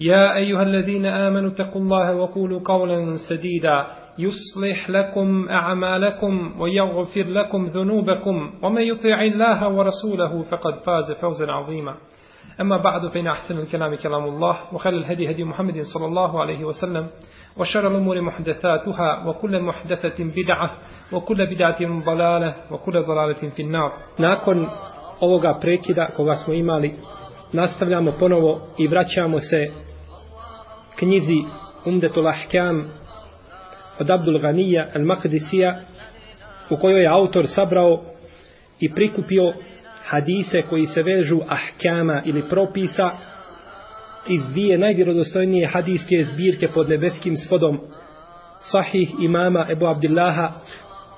[0.00, 3.86] يا أيها الذين آمنوا اتقوا الله وقولوا قولا سديدا.
[4.18, 8.50] يصلح لكم أعمالكم ويغفر لكم ذنوبكم.
[8.62, 11.94] ومن يطيع الله ورسوله فقد فاز فوزا عظيما.
[12.60, 17.06] أما بعد فإن أحسن الكلام كلام الله وخير الهدي هدي محمد صلى الله عليه وسلم
[17.56, 20.70] وشر الأمور محدثاتها وكل محدثة بدعة
[21.12, 23.92] وكل بدعة ضلالة وكل ضلالة في النار.
[24.18, 24.66] Nakon
[25.20, 26.54] ovoga prekida koga smo
[27.52, 29.89] nastavljamo ponovo i vraćamo se
[31.00, 31.44] knjizi
[31.84, 32.84] Umdetul Ahkam
[34.00, 35.74] od Abdul Ganija al-Makdisija
[36.70, 38.04] u kojoj je autor sabrao
[38.80, 39.52] i prikupio
[40.04, 43.10] hadise koji se vežu ahkama ili propisa
[44.28, 47.80] iz dvije najvjerodostojnije hadiske zbirke pod nebeskim svodom
[48.58, 50.52] sahih imama Ebu Abdillaha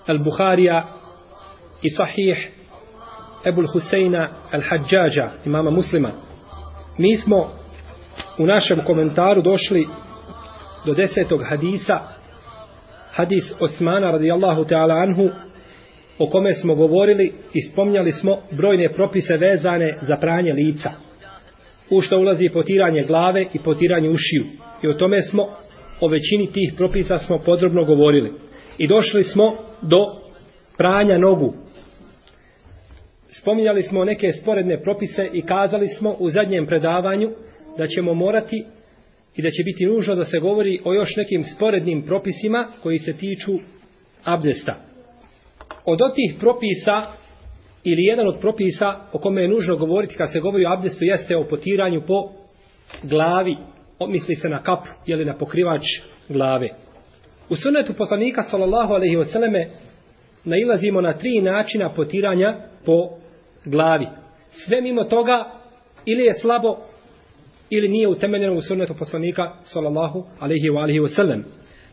[0.07, 0.83] al-Bukharija
[1.83, 2.51] i sahih
[3.47, 6.13] Ebu Huseina al-Hadžađa imama muslima.
[6.99, 7.62] Mi smo
[8.39, 9.87] u našem komentaru došli
[10.87, 11.99] do desetog hadisa
[13.13, 15.31] hadis Osmana radijallahu ta'ala anhu
[16.19, 20.91] o kome smo govorili i spomnjali smo brojne propise vezane za pranje lica.
[21.91, 24.45] U što ulazi potiranje glave i potiranje ušiju.
[24.83, 25.47] I o tome smo
[26.01, 28.33] o većini tih propisa smo podrobno govorili.
[28.79, 30.07] I došli smo do
[30.79, 31.55] pranja nogu.
[33.41, 37.31] Spominjali smo neke sporedne propise i kazali smo u zadnjem predavanju
[37.79, 38.65] da ćemo morati
[39.37, 43.13] i da će biti nužno da se govori o još nekim sporednim propisima koji se
[43.13, 43.53] tiču
[44.25, 44.75] abdesta.
[45.85, 47.03] Od otih propisa
[47.85, 51.37] ili jedan od propisa o kome je nužno govoriti kad se govori o abdestu jeste
[51.37, 52.31] o potiranju po
[53.03, 53.57] glavi,
[54.09, 55.83] misli se na kap ili na pokrivač
[56.29, 56.69] glave.
[57.49, 59.69] U sunnetu poslanika sallallahu alaihi selleme
[60.45, 63.09] nailazimo na tri načina potiranja po
[63.65, 64.07] glavi.
[64.51, 65.51] Sve mimo toga
[66.07, 66.79] ili je slabo
[67.75, 71.43] ili nije utemeljeno u sunnetu poslanika sallallahu alaihi wa alihi wasallam.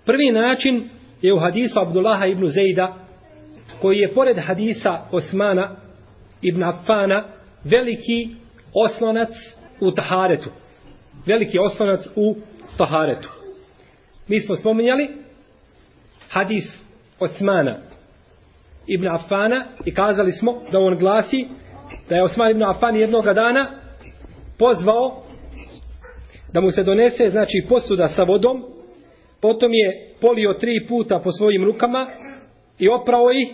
[0.06, 0.84] Prvi način
[1.22, 2.96] je u hadisu Abdullaha ibn Zejda
[3.82, 5.76] koji je pored hadisa Osmana
[6.42, 7.24] ibn Affana
[7.64, 8.30] veliki
[8.74, 9.30] oslonac
[9.82, 10.50] u taharetu.
[11.26, 12.36] Veliki oslonac u
[12.78, 13.30] taharetu.
[14.28, 15.10] Mi smo spominjali
[16.30, 16.86] hadis
[17.20, 17.78] Osmana
[18.88, 21.48] ibn Affana i kazali smo da on glasi
[22.10, 23.72] da je Osman ibn Affan jednog dana
[24.58, 25.29] pozvao
[26.54, 28.64] da mu se donese znači posuda sa vodom
[29.42, 32.08] potom je polio tri puta po svojim rukama
[32.80, 33.50] i oprao ih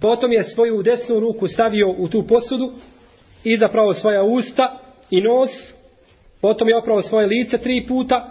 [0.00, 2.72] potom je svoju desnu ruku stavio u tu posudu
[3.44, 4.78] i zapravo svoja usta
[5.10, 5.50] i nos
[6.40, 8.30] potom je oprao svoje lice tri puta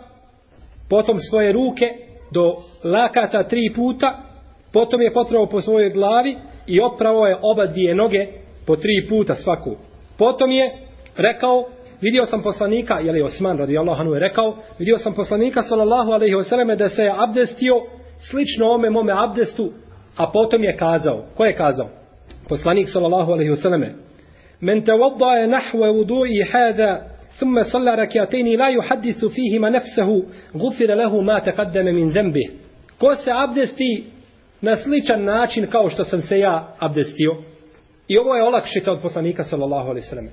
[0.90, 1.86] potom svoje ruke
[2.32, 4.30] do lakata tri puta
[4.74, 6.38] potom je potrao po svojoj glavi
[6.68, 8.28] i oprao je oba dvije noge
[8.66, 9.76] po tri puta svaku.
[10.18, 10.72] Potom je
[11.18, 11.66] rekao
[12.01, 16.35] vidio sam poslanika, je li Osman radijallahu anhu je rekao, vidio sam poslanika sallallahu alaihi
[16.35, 17.75] wasallam da se je abdestio
[18.31, 19.69] slično ome mome abdestu,
[20.17, 21.89] a potom je kazao, ko je kazao?
[22.49, 23.85] Poslanik sallallahu alaihi wasallam
[24.61, 30.23] Men te voddaje nahve vudu'i hada ثم صلى ركعتين لا يحدث فيهما نفسه
[30.57, 32.51] غفر له ما تقدم من ذنبه
[32.99, 34.05] ko se abdesti
[34.61, 37.37] na sličan način kao što sam se ja abdestio
[38.09, 40.29] i ovo je olakšita od poslanika sallallahu alaihi wasallam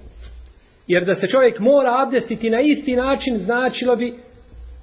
[0.87, 4.15] Jer da se čovjek mora abdestiti na isti način, značilo bi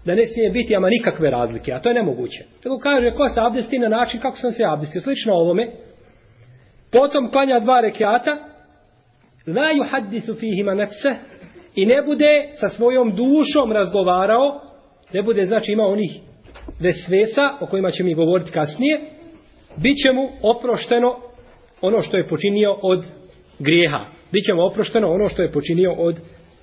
[0.06, 2.44] da ne smije biti ama nikakve razlike, a to je nemoguće.
[2.64, 5.72] Tako kaže, ko se abdesti na način kako sam se abdestio, slično ovome,
[6.92, 8.32] potom klanja dva rekiata,
[9.48, 11.16] la yuhaddisu fihima nefse,
[11.76, 14.62] i ne bude sa svojom dušom razgovarao,
[15.14, 16.12] ne bude, znači, ima onih
[16.80, 19.02] vesvesa, o kojima će mi govoriti kasnije,
[19.78, 21.16] bit će mu oprošteno
[21.82, 23.06] ono što je počinio od
[23.60, 26.16] grijeha bit će mu oprošteno ono što je počinio od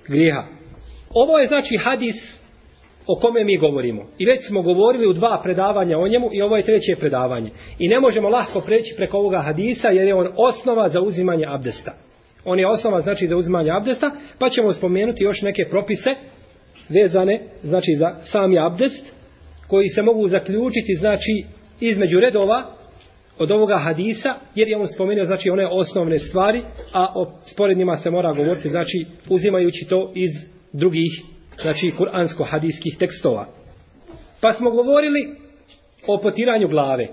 [0.07, 0.43] grijeha.
[1.09, 2.15] Ovo je znači hadis
[3.07, 4.01] o kome mi govorimo.
[4.17, 7.49] I već smo govorili u dva predavanja o njemu i ovo je treće predavanje.
[7.79, 11.91] I ne možemo lahko preći preko ovoga hadisa jer je on osnova za uzimanje abdesta.
[12.45, 16.09] On je osnova znači za uzimanje abdesta, pa ćemo spomenuti još neke propise
[16.89, 19.15] vezane znači za sami abdest
[19.67, 21.45] koji se mogu zaključiti znači
[21.79, 22.80] između redova
[23.41, 28.09] od ovoga hadisa, jer je on spomenuo znači one osnovne stvari, a o sporednjima se
[28.09, 30.31] mora govoriti znači uzimajući to iz
[30.73, 31.11] drugih
[31.61, 33.47] znači kuransko-hadijskih tekstova.
[34.41, 35.35] Pa smo govorili
[36.07, 37.07] o potiranju glave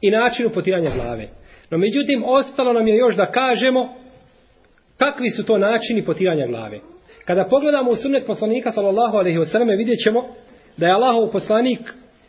[0.00, 1.28] i načinu potiranja glave.
[1.70, 3.94] No međutim, ostalo nam je još da kažemo
[4.98, 6.80] kakvi su to načini potiranja glave.
[7.24, 10.24] Kada pogledamo u sunnet poslanika sallallahu alejhi ve vidjet ćemo
[10.76, 11.80] da je Allahov poslanik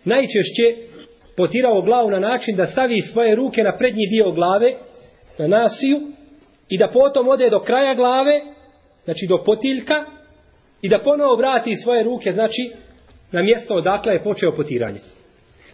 [0.06, 0.95] najčešće
[1.38, 4.74] potirao glavu na način da stavi svoje ruke na prednji dio glave,
[5.38, 6.00] na nasiju,
[6.70, 8.42] i da potom ode do kraja glave,
[9.06, 10.06] znači do potiljka,
[10.82, 12.72] i da ponovo vrati svoje ruke, znači,
[13.32, 15.00] na mjesto odakle je počeo potiranje.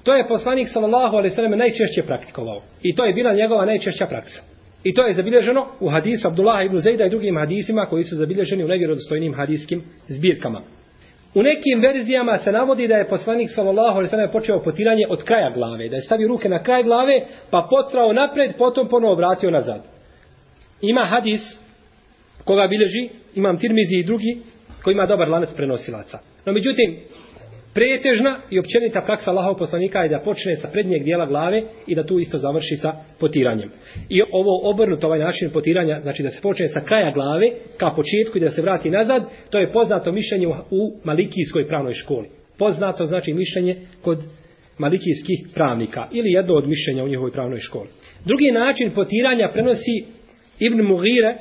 [0.03, 2.61] To je poslanik sallallahu alejhi ve sellem najčešće praktikovao.
[2.81, 4.41] I to je bila njegova najčešća praksa.
[4.83, 8.63] I to je zabilježeno u hadisu Abdullah ibn Zejda i drugim hadisima koji su zabilježeni
[8.63, 10.61] u nevjerodostojnim hadiskim zbirkama.
[11.35, 15.23] U nekim verzijama se navodi da je poslanik sallallahu alejhi ve sellem počeo potiranje od
[15.23, 19.51] kraja glave, da je stavio ruke na kraj glave, pa potrao napred, potom ponovo vratio
[19.51, 19.81] nazad.
[20.81, 21.41] Ima hadis
[22.43, 24.41] koga bilježi Imam Tirmizi i drugi
[24.83, 26.19] koji ima dobar lanac prenosilaca.
[26.45, 26.99] No međutim,
[27.73, 32.03] pretežna i općenita praksa Allahov poslanika je da počne sa prednjeg dijela glave i da
[32.03, 33.71] tu isto završi sa potiranjem.
[34.09, 38.37] I ovo obrnuto ovaj način potiranja, znači da se počne sa kraja glave ka početku
[38.37, 42.27] i da se vrati nazad, to je poznato mišljenje u Malikijskoj pravnoj školi.
[42.57, 44.17] Poznato znači mišljenje kod
[44.77, 47.87] malikijskih pravnika ili jedno od mišljenja u njihovoj pravnoj školi.
[48.25, 50.05] Drugi način potiranja prenosi
[50.59, 51.35] Ibn Mughire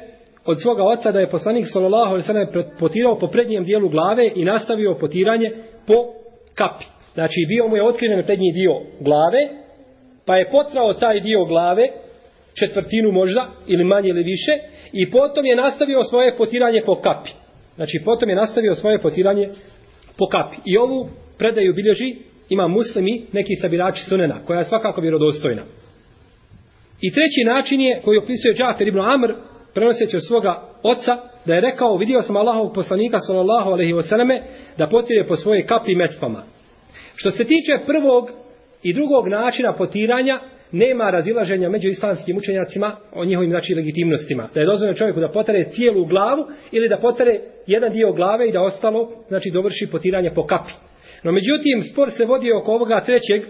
[0.45, 4.33] od svoga oca da je poslanik sallallahu alejhi ve sellem potirao po prednjem dijelu glave
[4.35, 5.53] i nastavio potiranje
[5.87, 6.20] po
[6.55, 6.85] kapi.
[7.15, 9.49] Znači bio mu je otkriven prednji dio glave,
[10.27, 11.89] pa je potrao taj dio glave,
[12.59, 14.53] četvrtinu možda, ili manje ili više,
[14.93, 17.31] i potom je nastavio svoje potiranje po kapi.
[17.77, 19.49] Znači potom je nastavio svoje potiranje
[20.19, 20.57] po kapi.
[20.65, 21.09] I ovu
[21.39, 22.17] predaju bilježi
[22.49, 25.63] ima muslimi, neki sabirači sunena, koja je svakako vjerodostojna.
[27.01, 29.35] I treći način je koji opisuje Džafer ibn Amr,
[29.75, 34.41] prenoseći od svoga oca, da je rekao, vidio sam Allahovog poslanika, sallallahu alaihi wasallame,
[34.79, 36.43] da potire po svoje kapi mespama.
[37.17, 38.31] Što se tiče prvog
[38.83, 40.41] i drugog načina potiranja,
[40.73, 44.49] nema razilaženja među islamskim učenjacima o njihovim znači legitimnostima.
[44.55, 48.53] Da je dozvoljeno čovjeku da potare cijelu glavu ili da potare jedan dio glave i
[48.53, 50.73] da ostalo znači dovrši potiranje po kapi.
[51.23, 53.43] No međutim, spor se vodi oko ovoga trećeg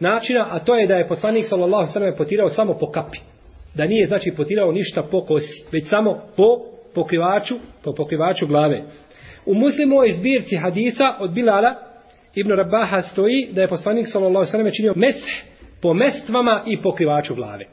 [0.00, 3.35] načina, a to je da je poslanik sallallahu alejhi ve sellem potirao samo po kapi
[3.76, 6.58] da nije znači potirao ništa po kosi, već samo po
[6.94, 8.82] pokrivaču, po pokrivaču glave.
[9.46, 11.74] U muslimovoj zbirci hadisa od Bilala
[12.34, 15.16] Ibn Rabaha stoji da je poslanik sallallahu alejhi ve sellem činio mes
[15.82, 17.64] po mestvama i pokrivaču glave.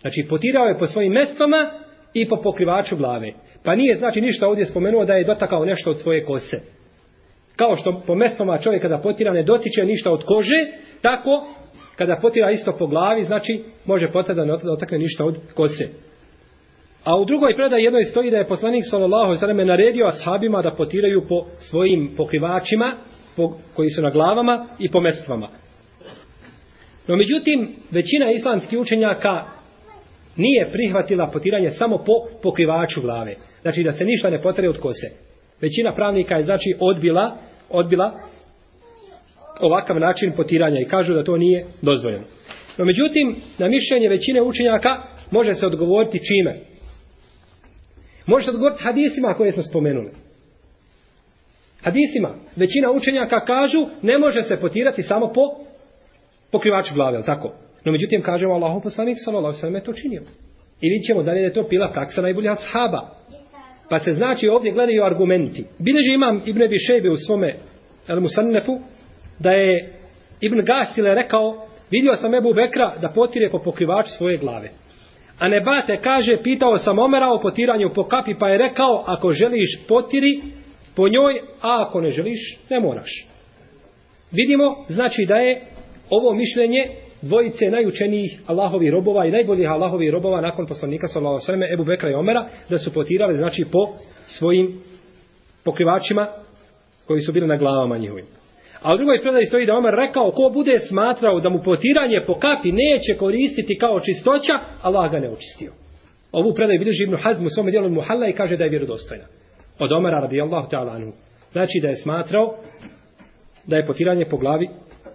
[0.00, 1.70] Znači potirao je po svojim mestvama
[2.14, 3.32] i po pokrivaču glave.
[3.64, 6.56] Pa nije znači ništa ovdje spomenuo da je dotakao nešto od svoje kose.
[7.56, 10.66] Kao što po mestvama čovjek kada potira ne dotiče ništa od kože,
[11.02, 11.54] tako
[12.00, 15.88] kada potira isto po glavi, znači može potada da ne otakne ništa od kose.
[17.04, 20.62] A u drugoj predaji jednoj stoji da je poslanik sallallahu alejhi ve sellem naredio ashabima
[20.62, 22.96] da potiraju po svojim pokrivačima
[23.36, 25.48] po, koji su na glavama i po mestvama.
[27.06, 29.44] No međutim, većina islamskih učenjaka
[30.36, 33.34] nije prihvatila potiranje samo po pokrivaču glave.
[33.62, 35.06] Znači da se ništa ne potare od kose.
[35.60, 37.36] Većina pravnika je znači odbila,
[37.70, 38.20] odbila
[39.60, 42.24] ovakav način potiranja i kažu da to nije dozvoljeno.
[42.78, 46.58] No međutim, na mišljenje većine učenjaka može se odgovoriti čime?
[48.26, 50.10] Može se odgovoriti hadisima koje smo spomenuli.
[51.82, 52.34] Hadisima.
[52.56, 55.42] Većina učenjaka kažu ne može se potirati samo po
[56.52, 57.52] pokrivaču glave, ali tako?
[57.84, 60.22] No međutim, kažemo Allahu poslanik sallallahu alejhi ve to činio.
[60.80, 63.08] I vidjet ćemo da li je to bila praksa najbolja ashaba.
[63.90, 65.64] Pa se znači ovdje gledaju argumenti.
[65.78, 67.56] Bileži imam Ibn Abi Šejbe u svome
[68.08, 68.80] El Musannefu
[69.40, 69.92] da je
[70.40, 74.70] Ibn Gasile rekao, vidio sam Ebu Bekra da potire po pokrivaču svoje glave.
[75.38, 79.86] A Nebate kaže, pitao sam Omera o potiranju po kapi, pa je rekao, ako želiš
[79.88, 80.42] potiri
[80.96, 83.26] po njoj, a ako ne želiš, ne moraš.
[84.32, 85.60] Vidimo, znači da je
[86.10, 86.88] ovo mišljenje
[87.22, 91.84] dvojice najučenijih Allahovi robova i najboljih Allahovi robova nakon poslanika sallallahu alejhi ve selleme Ebu
[91.84, 93.88] Bekra i Omera da su potirali znači po
[94.26, 94.80] svojim
[95.64, 96.26] pokrivačima
[97.06, 98.39] koji su bili na glavama njihovim.
[98.82, 102.34] A u drugoj predaji stoji da Omer rekao ko bude smatrao da mu potiranje po
[102.34, 105.72] kapi neće koristiti kao čistoća, Allah ga ne očistio.
[106.32, 109.24] Ovu predaju bilježi Ibnu Hazm u svome dijelu Muhalla i kaže da je vjerodostojna.
[109.78, 111.12] Od Omera radijallahu ta'ala anhu.
[111.52, 112.54] Znači da je smatrao
[113.66, 114.68] da je potiranje po glavi,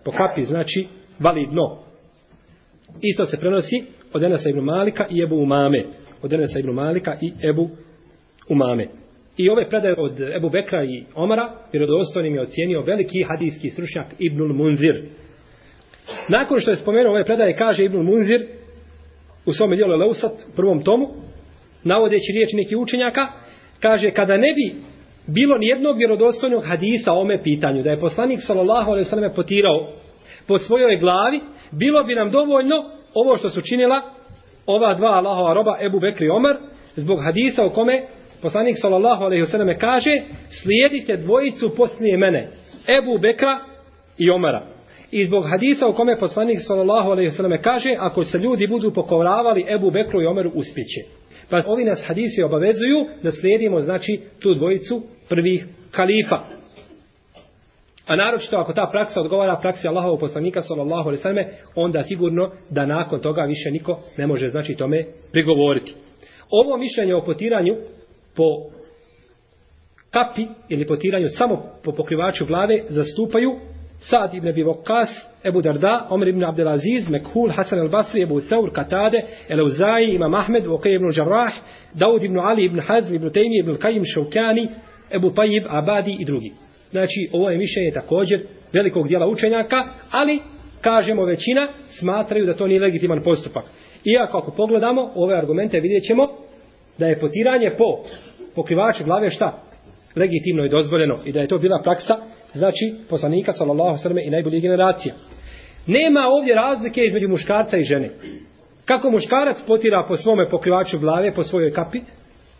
[0.05, 0.87] po kapi, znači
[1.19, 1.77] validno.
[3.01, 5.85] Isto se prenosi od Enesa ibn Malika i Ebu Umame.
[6.21, 7.69] Od Enesa ibn Malika i Ebu
[8.49, 8.87] Umame.
[9.37, 14.53] I ove predaje od Ebu Bekra i Omara, vjerodostojnim je ocijenio veliki hadijski stručnjak Ibnul
[14.53, 15.03] Munzir.
[16.29, 18.47] Nakon što je spomenuo ove predaje, kaže Ibnul Munzir
[19.45, 21.07] u svom dijelu Leusat, prvom tomu,
[21.83, 23.27] navodeći riječi nekih učenjaka,
[23.79, 24.75] kaže, kada ne bi
[25.27, 29.91] bilo ni jednog vjerodostojnog hadisa o ome pitanju, da je poslanik sallallahu alaihi sallam potirao
[30.47, 32.75] po svojoj glavi, bilo bi nam dovoljno
[33.13, 34.01] ovo što su činila
[34.65, 36.57] ova dva Allahova roba, Ebu Bekri i Omar,
[36.95, 38.07] zbog hadisa u kome
[38.45, 40.21] poslanik sallallahu alejhi ve selleme kaže,
[40.61, 42.47] slijedite dvojicu poslije mene,
[42.97, 43.59] Ebu Bekra
[44.17, 44.61] i Omara.
[45.11, 48.91] I zbog hadisa u kome poslanik sallallahu alejhi ve selleme kaže ako se ljudi budu
[48.93, 51.01] pokoravali Ebu Bekru i Omeru uspjeće.
[51.49, 56.39] Pa ovi nas hadisi obavezuju da slijedimo znači tu dvojicu prvih kalifa.
[58.07, 62.51] A naročito ako ta praksa odgovara praksi Allahovog poslanika sallallahu alejhi ve selleme, onda sigurno
[62.69, 65.93] da nakon toga više niko ne može znači tome prigovoriti.
[66.49, 67.75] Ovo mišljenje o potiranju
[68.35, 68.69] po
[70.11, 73.51] kapi ili potiranju samo po pokrivaču glave zastupaju
[73.99, 75.07] Sa'd ibn Abi Waqqas,
[75.43, 80.95] Ebu Darda, Omer ibn Abdelaziz, Mekhul, Hasan al-Basri, Ebu Thawr, Katade, Elauzaji, Imam Ahmed, Vokaj
[80.95, 81.53] ibn Jarrah,
[81.93, 84.69] Daud ibn Ali ibn Hazm, ibn Taymi, ibn Kajim, Šaukani,
[85.11, 86.51] Ebu Tajib, Abadi i drugi.
[86.91, 88.39] Znači, ovo je mišljenje također
[88.73, 90.39] velikog dijela učenjaka, ali,
[90.81, 91.67] kažemo većina,
[91.99, 93.63] smatraju da to nije legitiman postupak.
[94.15, 96.27] Iako ako pogledamo ove argumente, vidjet ćemo
[96.97, 97.99] da je potiranje po
[98.55, 99.61] pokrivaču glave šta?
[100.15, 102.17] Legitimno i dozvoljeno i da je to bila praksa
[102.53, 105.13] znači poslanika sallallahu alejhi ve i najbolje generacija.
[105.87, 108.09] Nema ovdje razlike između muškarca i žene.
[108.85, 111.99] Kako muškarac potira po svome pokrivaču glave, po svojoj kapi,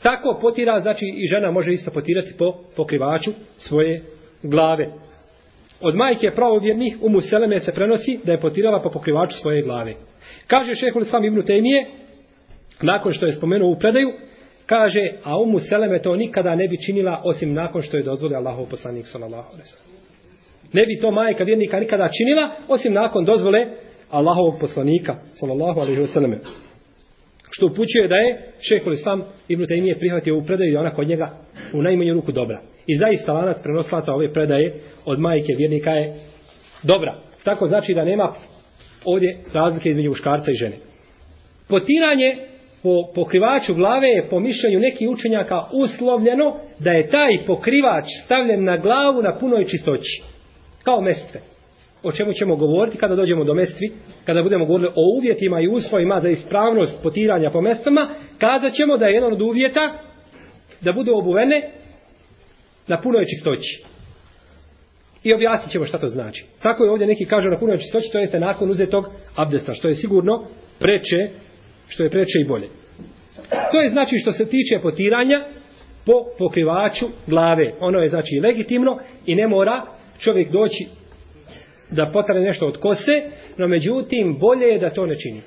[0.04, 4.04] tako potira, znači i žena može isto potirati po pokrivaču svoje
[4.44, 4.90] glave.
[5.82, 9.94] Od majke pravovjernih u Museleme se prenosi da je potirala po pokrivaču svoje glave.
[10.48, 11.86] Kaže šehol Islam ibn Tejmije,
[12.82, 14.14] nakon što je spomenuo u predaju,
[14.66, 18.70] kaže, a umu Seleme to nikada ne bi činila osim nakon što je dozvolio Allahov
[18.70, 19.96] poslanik sallallahu alejhi ve
[20.74, 23.66] Ne bi to majka vjernika nikada činila osim nakon dozvole
[24.10, 26.38] Allahovog poslanika sallallahu alejhi ve selleme.
[27.52, 31.38] Što upućuje da je Šejhul Islam Ibn Taymije prihvatio u predaju i ona kod njega
[31.74, 32.62] u najmanju ruku dobra.
[32.88, 34.74] I zaista lanac prenoslaca ove predaje
[35.06, 36.14] od majke vjernika je
[36.84, 37.16] dobra.
[37.44, 38.34] Tako znači da nema
[39.06, 40.76] ovdje razlike između muškarca i žene.
[41.70, 42.38] Potiranje
[42.86, 48.78] po pokrivaču glave je po mišljenju nekih učenjaka uslovljeno da je taj pokrivač stavljen na
[48.78, 50.24] glavu na punoj čistoći.
[50.84, 51.40] Kao mestve.
[52.04, 53.92] O čemu ćemo govoriti kada dođemo do mestvi,
[54.26, 59.06] kada budemo govorili o uvjetima i uslovima za ispravnost potiranja po mestvama, kada ćemo da
[59.06, 59.94] je jedan od uvjeta
[60.82, 61.72] da budu obuvene
[62.88, 63.84] na punoj čistoći.
[65.24, 66.46] I objasnit ćemo šta to znači.
[66.62, 69.96] Tako je ovdje neki kažu na punoj čistoći, to jeste nakon uzetog abdesta, što je
[69.96, 70.44] sigurno
[70.80, 71.30] preče
[71.88, 72.68] što je preče i bolje.
[73.72, 75.46] To je znači što se tiče potiranja
[76.06, 77.74] po pokrivaču glave.
[77.80, 79.82] Ono je znači legitimno i ne mora
[80.20, 80.88] čovjek doći
[81.92, 83.12] da potare nešto od kose,
[83.58, 85.42] no međutim bolje je da to ne čini.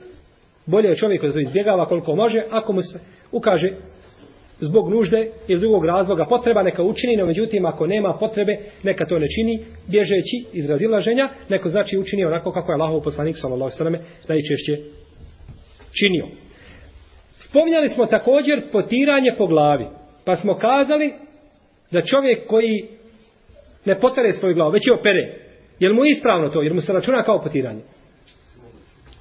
[0.66, 2.99] Bolje je čovjek da to izbjegava koliko može, ako mu se
[3.33, 3.71] ukaže
[4.61, 9.18] zbog nužde ili drugog razloga potreba neka učini, no međutim ako nema potrebe neka to
[9.18, 13.75] ne čini, bježeći iz razilaženja, neko znači učini onako kako je Allahov poslanik sallallahu alejhi
[13.75, 15.07] ve selleme najčešće
[15.92, 16.26] činio.
[17.38, 19.87] Spominjali smo također potiranje po glavi.
[20.25, 21.14] Pa smo kazali
[21.90, 22.88] da čovjek koji
[23.85, 25.35] ne potare svoju glavu, već je opere.
[25.78, 26.62] Je mu ispravno to?
[26.62, 27.83] Jer mu se računa kao potiranje?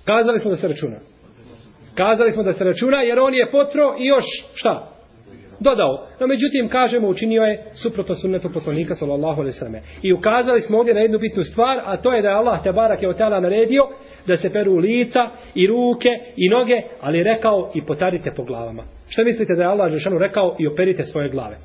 [0.05, 0.97] Kazali smo da se računa.
[1.95, 4.96] Kazali smo da se računa jer on je potro i još šta?
[5.59, 6.07] Dodao.
[6.19, 9.81] No međutim, kažemo, učinio je suprotno sunnetu poslanika sallallahu alaihi sallam.
[10.01, 12.71] I ukazali smo ovdje na jednu bitnu stvar, a to je da je Allah te
[12.71, 13.83] barak je otala naredio
[14.27, 18.83] da se peru lica i ruke i noge, ali rekao i potarite po glavama.
[19.09, 21.57] Što mislite da je Allah Žešanu rekao i operite svoje glave?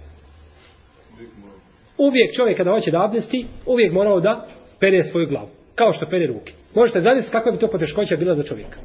[1.99, 4.47] Uvijek čovjek kada hoće da abdesti, uvijek morao da
[4.81, 5.49] pere svoju glavu.
[5.75, 6.53] Kao što pere ruke.
[6.75, 8.79] Možete zamisliti kakva bi to poteškoća bila za čovjeka.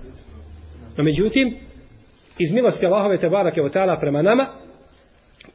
[0.98, 1.56] No međutim,
[2.40, 4.48] iz milosti Allahove te barake od prema nama,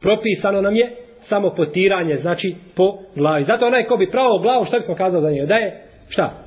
[0.03, 3.43] propisano nam je samo potiranje, znači po glavi.
[3.43, 5.45] Zato onaj ko bi pravo glavu, šta bi smo kazali za njega?
[5.45, 6.45] Da je, šta?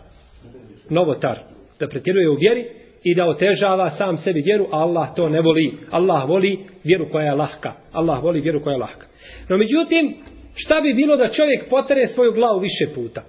[0.91, 1.39] Novotar
[1.81, 2.65] da pretjeruje u vjeri
[3.05, 5.79] i da otežava sam sebi vjeru, a Allah to ne voli.
[5.91, 7.73] Allah voli vjeru koja je lahka.
[7.93, 9.07] Allah voli vjeru koja je lahka.
[9.49, 10.15] No međutim,
[10.55, 13.23] šta bi bilo da čovjek potere svoju glavu više puta?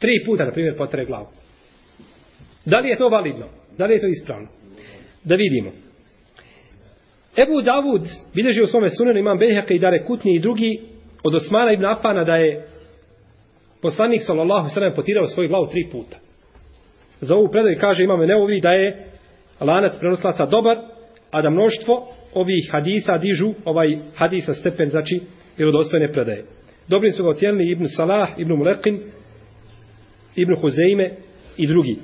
[0.00, 1.26] Tri puta, na primjer, potere glavu.
[2.64, 3.46] Da li je to validno?
[3.78, 4.48] Da li je to ispravno?
[5.24, 5.85] Da vidimo.
[7.36, 8.02] Ebu Davud
[8.34, 10.80] bilježi u svome sunenu imam Bejheke i Dare Kutni i drugi
[11.24, 12.66] od Osmana ibn Afana da je
[13.82, 16.16] poslanik sallallahu sallam potirao svoju glavu tri puta.
[17.20, 19.06] Za ovu predaju kaže imamo neovi da je
[19.60, 20.78] lanac prenoslaca dobar,
[21.30, 25.20] a da mnoštvo ovih hadisa dižu ovaj hadisa stepen, znači
[25.56, 26.44] vjerodostojne predaje.
[26.88, 29.00] Dobri su ga otjenili Ibn Salah, Ibn Mulekin,
[30.36, 31.10] Ibn Huzeime
[31.56, 31.96] i drugi.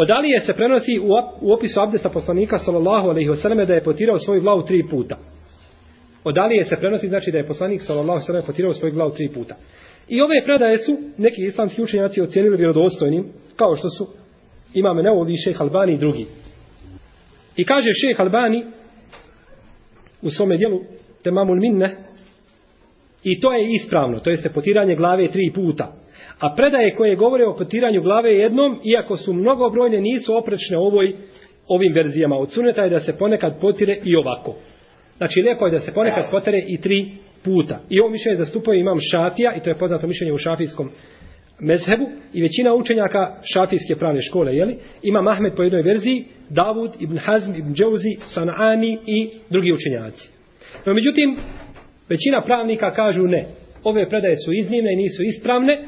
[0.00, 0.98] Od Alije se prenosi
[1.40, 5.16] u opisu abdesta poslanika sallallahu alaihi wasallam da je potirao svoju glavu tri puta.
[6.24, 9.28] Od Alije se prenosi znači da je poslanik sallallahu alaihi wasallam potirao svoju glavu tri
[9.28, 9.54] puta.
[10.08, 13.24] I ove predaje su neki islamski učenjaci ocijenili vjerodostojnim,
[13.56, 14.06] kao što su
[14.74, 16.26] imame Neovi, šejh Albani i drugi.
[17.56, 18.64] I kaže šejh Albani
[20.22, 20.80] u svome dijelu
[21.24, 21.96] Temamul Minne
[23.24, 25.97] i to je ispravno, to jeste potiranje glave tri puta.
[26.38, 31.14] A predaje koje govore o potiranju glave jednom, iako su mnogobrojne, nisu oprečne ovoj,
[31.68, 32.36] ovim verzijama.
[32.36, 34.54] Od suneta je da se ponekad potire i ovako.
[35.16, 37.06] Znači, lijepo je da se ponekad potire i tri
[37.44, 37.80] puta.
[37.90, 40.88] I ovo mišljenje zastupuje imam šafija, i to je poznato mišljenje u šafijskom
[41.60, 44.76] mezhebu, i većina učenjaka šafijske pravne škole, jeli?
[45.02, 50.28] ima Mahmed po jednoj verziji, Davud, Ibn Hazm, Ibn Džauzi, Sanani i drugi učenjaci.
[50.86, 51.36] No, međutim,
[52.08, 53.46] većina pravnika kažu ne.
[53.84, 55.78] Ove predaje su iznimne i nisu ispravne,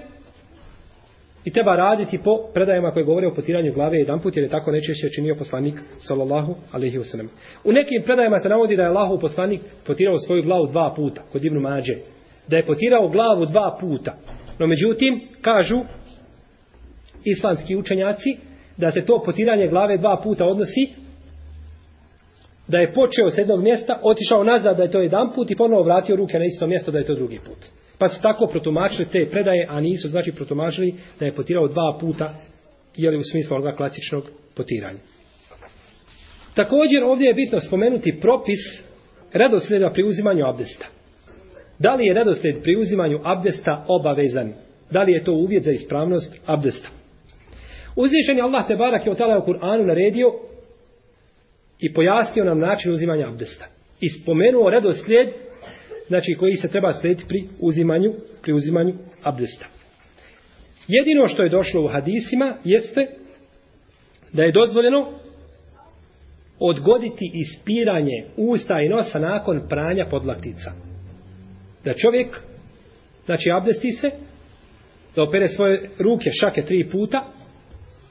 [1.44, 4.70] I treba raditi po predajama koje govore o potiranju glave jedan put, jer je tako
[4.70, 7.28] najčešće činio poslanik, sallallahu alaihi wasallam.
[7.64, 11.44] U nekim predajama se navodi da je Allahov poslanik potirao svoju glavu dva puta, kod
[11.44, 11.94] Ibnu Mađe.
[12.48, 14.16] Da je potirao glavu dva puta.
[14.58, 15.80] No međutim, kažu
[17.24, 18.36] islamski učenjaci,
[18.76, 20.88] da se to potiranje glave dva puta odnosi
[22.68, 25.82] da je počeo s jednog mjesta, otišao nazad da je to jedan put i ponovo
[25.82, 27.79] vratio ruke na isto mjesto da je to drugi put.
[28.00, 32.34] Pa su tako protumačili te predaje, a nisu znači protumačili da je potirao dva puta,
[32.96, 34.24] jeli u smislu onoga klasičnog
[34.56, 34.98] potiranja.
[36.54, 38.58] Također ovdje je bitno spomenuti propis
[39.32, 40.86] redoslijeda pri uzimanju abdesta.
[41.78, 44.52] Da li je redoslijed pri uzimanju abdesta obavezan?
[44.90, 46.88] Da li je to uvjet za ispravnost abdesta?
[47.96, 50.32] Uzvišen je Allah te barak je otala u Kur'anu naredio
[51.78, 53.66] i pojasnio nam način uzimanja abdesta.
[54.00, 55.28] I spomenuo redoslijed
[56.10, 59.66] znači koji se treba slediti pri uzimanju, pri uzimanju abdesta.
[60.88, 63.06] Jedino što je došlo u hadisima jeste
[64.32, 65.12] da je dozvoljeno
[66.58, 70.72] odgoditi ispiranje usta i nosa nakon pranja podlaktica.
[71.84, 72.40] Da čovjek,
[73.24, 74.10] znači abdesti se,
[75.16, 77.24] da opere svoje ruke šake tri puta,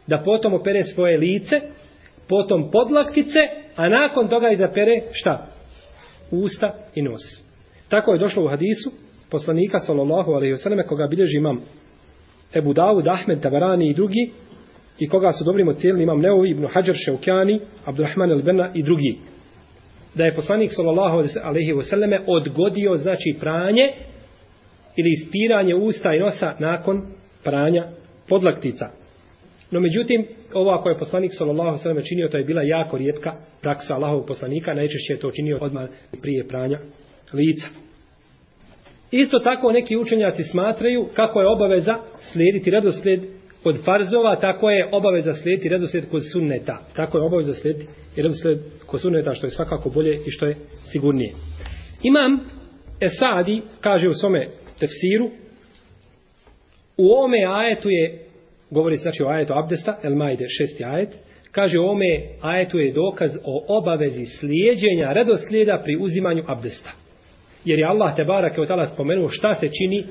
[0.07, 1.55] da potom opere svoje lice,
[2.27, 3.39] potom podlaktice,
[3.75, 5.47] a nakon toga izapere šta?
[6.31, 7.48] Usta i nos.
[7.89, 8.89] Tako je došlo u hadisu
[9.31, 11.61] poslanika sallallahu alejhi ve selleme koga bilježi imam
[12.55, 14.31] Ebu Davud, Ahmed, Tabarani i drugi
[14.99, 19.17] i koga su dobrim ocijenili imam Neovi, Ibn Hajar, Šeukjani, Abdurrahman el-Benna i drugi.
[20.15, 23.83] Da je poslanik sallallahu alejhi ve selleme odgodio znači pranje
[24.95, 27.01] ili ispiranje usta i nosa nakon
[27.43, 27.87] pranja
[28.29, 28.89] podlaktica.
[29.71, 32.97] No međutim, ovo ako je poslanik sallallahu alejhi ve selleme činio, to je bila jako
[32.97, 35.89] rijetka praksa Allahovog poslanika, najčešće je to činio odmah
[36.21, 36.79] prije pranja
[37.33, 37.67] lica.
[39.11, 41.95] Isto tako neki učenjaci smatraju kako je obaveza
[42.31, 43.19] slijediti redoslijed
[43.63, 46.77] kod farzova, tako je obaveza slijediti redoslijed kod sunneta.
[46.95, 50.57] Tako je obaveza slijediti redoslijed kod sunneta, što je svakako bolje i što je
[50.91, 51.31] sigurnije.
[52.03, 52.39] Imam
[53.01, 54.47] Esadi, kaže u svome
[54.79, 55.29] tefsiru,
[56.97, 58.19] u ome ajetu je,
[58.69, 61.09] govori se znači o ajetu Abdesta, El Maide šesti ajet,
[61.51, 66.98] kaže u ome ajetu je dokaz o obavezi slijedjenja redoslijeda pri uzimanju Abdesta
[67.65, 70.03] jer je Allah te barake od spomenuo šta se čini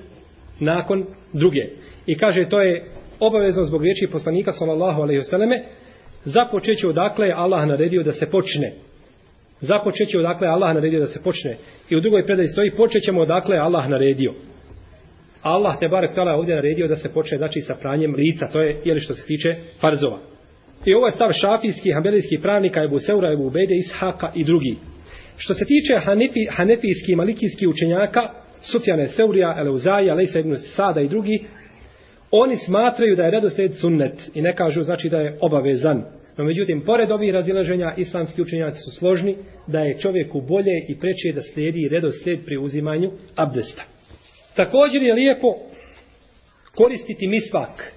[0.61, 1.65] nakon druge.
[2.07, 2.85] I kaže to je
[3.21, 5.65] obavezno zbog riječi poslanika sallallahu alejhi ve selleme
[6.25, 8.71] započeće odakle je Allah naredio da se počne.
[9.61, 11.57] Započeće odakle je Allah naredio da se počne.
[11.91, 14.35] I u drugoj predaji stoji počećemo odakle je Allah naredio.
[15.43, 18.49] Allah te barek tala ovdje naredio da se počne znači sa pranjem lica.
[18.53, 20.19] To je jeli što se tiče farzova.
[20.85, 24.77] I ovo je stav šafijskih, hambelijskih pravnika, Ebu Seura, Ebu Ubejde, Ishaka i drugi.
[25.39, 28.21] Što se tiče hanefi, hanefijski i malikijski učenjaka,
[28.61, 31.45] Sufjane Seurija, Eleuzaja, Lejsa ibn Sada i drugi,
[32.31, 36.05] oni smatraju da je redosled sunnet i ne kažu znači da je obavezan.
[36.39, 41.33] No međutim, pored ovih razilaženja, islamski učenjaci su složni da je čovjeku bolje i preče
[41.35, 43.83] da slijedi redosled pri uzimanju abdesta.
[44.57, 45.47] Također je lijepo
[46.75, 47.93] koristiti misvak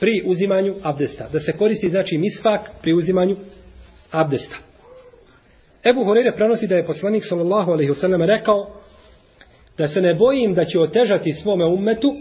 [0.00, 1.28] pri uzimanju abdesta.
[1.32, 3.36] Da se koristi znači misvak pri uzimanju
[4.10, 4.67] abdesta.
[5.84, 8.66] Ebu Horeire prenosi da je poslanik sallallahu alaihi wasallam rekao
[9.78, 12.14] da se ne bojim da će otežati svome ummetu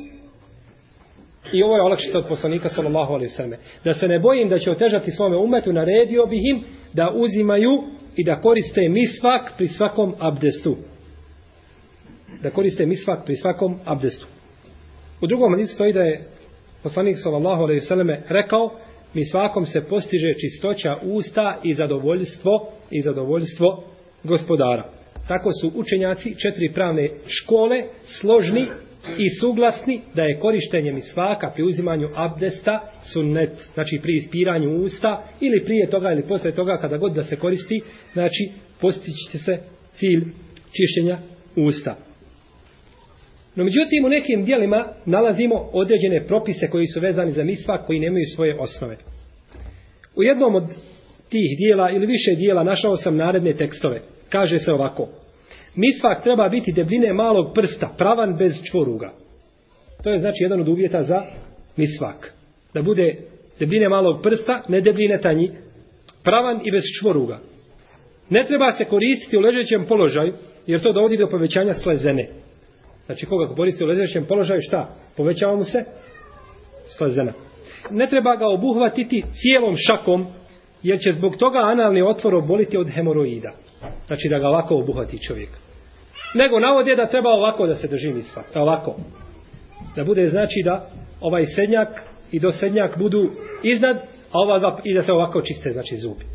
[1.53, 4.71] i ovo je olakšita od poslanika sallallahu alaihi wasallam da se ne bojim da će
[4.71, 7.83] otežati svome ummetu naredio bih im da uzimaju
[8.15, 10.75] i da koriste misvak pri svakom abdestu.
[12.43, 14.27] Da koriste misvak pri svakom abdestu.
[15.21, 16.27] U drugom hadisu stoji da je
[16.83, 18.71] poslanik sallallahu alejhi ve selleme rekao
[19.13, 23.83] mi svakom se postiže čistoća usta i zadovoljstvo i zadovoljstvo
[24.23, 24.83] gospodara.
[25.27, 27.83] Tako su učenjaci četiri pravne škole
[28.21, 28.65] složni
[29.17, 32.79] i suglasni da je korištenje misvaka pri uzimanju abdesta
[33.13, 37.35] sunnet, znači pri ispiranju usta ili prije toga ili posle toga kada god da se
[37.35, 37.81] koristi,
[38.13, 39.57] znači postići će se
[39.93, 40.25] cilj
[40.71, 41.19] čišćenja
[41.55, 41.95] usta.
[43.57, 48.23] No međutim u nekim dijelima nalazimo određene propise koji su vezani za misvak koji nemaju
[48.35, 48.97] svoje osnove.
[50.15, 50.63] U jednom od
[51.29, 54.01] tih dijela ili više dijela našao sam naredne tekstove.
[54.29, 55.07] Kaže se ovako.
[55.75, 59.13] Misvak treba biti debljine malog prsta, pravan bez čvoruga.
[60.03, 61.21] To je znači jedan od uvjeta za
[61.77, 62.33] misvak.
[62.73, 63.15] Da bude
[63.59, 65.51] debljine malog prsta, ne debljine tanji,
[66.23, 67.39] pravan i bez čvoruga.
[68.29, 70.33] Ne treba se koristiti u ležećem položaju,
[70.67, 72.27] jer to dovodi do povećanja slezene.
[73.07, 74.95] Znači koga koristi u ležećem položaju, šta?
[75.17, 75.83] Povećava mu se
[76.97, 77.33] slezena.
[77.91, 80.27] Ne treba ga obuhvatiti cijelom šakom,
[80.83, 83.51] jer će zbog toga analni otvor oboliti od hemoroida.
[84.07, 85.49] Znači da ga ovako obuhvati čovjek.
[86.35, 88.13] Nego navode da treba ovako da se drži
[88.53, 88.95] Da Ovako.
[89.95, 90.87] Da bude znači da
[91.21, 91.87] ovaj srednjak
[92.31, 93.31] i do srednjak budu
[93.63, 93.97] iznad,
[94.31, 96.25] a ova dva i da se ovako čiste, znači zubi.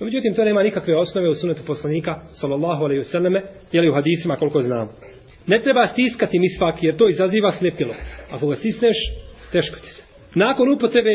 [0.00, 4.36] No, međutim, to nema nikakve osnove u sunetu poslanika, sallallahu alaihi vseleme, jeli u hadisima
[4.36, 4.92] koliko znamo.
[5.46, 7.94] Ne treba stiskati misvak, jer to izaziva slepilo.
[8.30, 8.96] Ako ga stisneš,
[9.52, 10.02] teško ti se.
[10.34, 11.10] Nakon upotrebe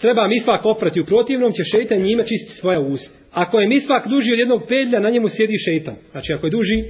[0.00, 3.14] treba misvak oprati, u protivnom će šeitan njime čistiti svoja usta.
[3.32, 5.94] Ako je misvak duži od jednog pedlja, na njemu sjedi šeitan.
[6.10, 6.84] Znači, ako je duži,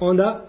[0.00, 0.46] onda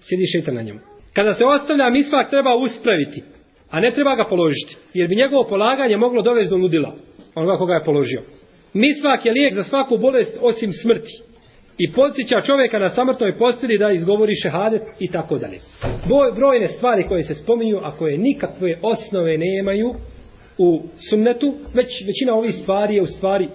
[0.00, 0.80] sjedi šeitan na njemu.
[1.12, 3.22] Kada se ostavlja misvak, treba uspraviti,
[3.70, 6.96] a ne treba ga položiti, jer bi njegovo polaganje moglo dovesti do ludila,
[7.34, 8.22] onoga koga je položio.
[8.74, 11.12] Misvak je lijek za svaku bolest osim smrti.
[11.78, 15.58] I podsjeća čovjeka na samrtnoj posteli da izgovori šehadet i tako dalje.
[16.36, 19.94] Brojne stvari koje se spominju, a koje nikakve osnove nemaju
[20.58, 23.48] u sunnetu, već većina ovih stvari je u stvari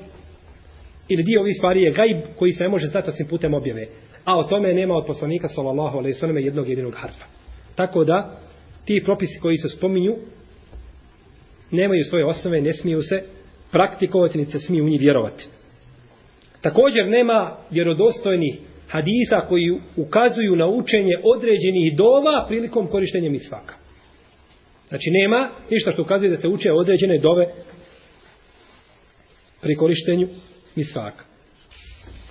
[1.10, 3.88] ili dio ovih stvari je gajb koji se ne može znati osim putem objave.
[4.26, 7.26] A o tome nema od poslanika sallallahu alejhi ve selleme jednog jedinog harfa.
[7.76, 8.40] Tako da
[8.86, 10.16] ti propisi koji se spominju
[11.72, 13.22] nemaju svoje osnove, ne smiju se
[13.72, 15.48] praktikovati, niti se smiju u njih vjerovati.
[16.62, 18.56] Također nema vjerodostojnih
[18.88, 23.76] hadisa koji ukazuju na učenje određenih dova prilikom korištenja misvaka.
[24.90, 27.48] Znači nema ništa što ukazuje da se uče određene dove
[29.62, 30.28] pri korištenju
[30.76, 31.26] misvaka.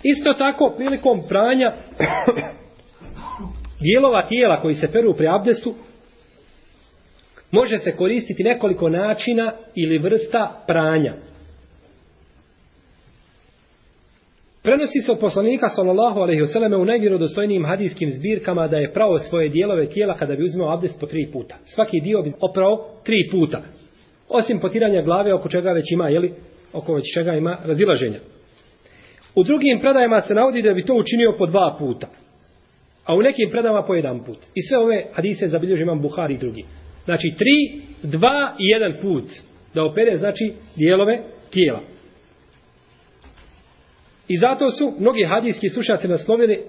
[0.03, 1.73] Isto tako prilikom pranja
[3.85, 5.75] dijelova tijela koji se peru pri abdestu
[7.51, 11.15] može se koristiti nekoliko načina ili vrsta pranja.
[14.63, 19.19] Prenosi se od poslanika sallallahu alejhi ve selleme u najvjerodostojnijim hadijskim zbirkama da je pravo
[19.19, 21.57] svoje dijelove tijela kada bi uzmeo abdest po tri puta.
[21.75, 23.63] Svaki dio bi oprao tri puta.
[24.29, 26.33] Osim potiranja glave oko čega već ima, jeli,
[26.73, 28.21] oko već čega ima razilaženja.
[29.35, 32.09] U drugim predajama se navodi da bi to učinio po dva puta.
[33.05, 34.39] A u nekim predajama po jedan put.
[34.55, 36.65] I sve ove hadise zabilježi imam Buhari i drugi.
[37.05, 39.25] Znači tri, dva i jedan put.
[39.75, 41.81] Da opere znači dijelove tijela.
[44.33, 46.63] I zato su mnogi hadijski slušaci naslovili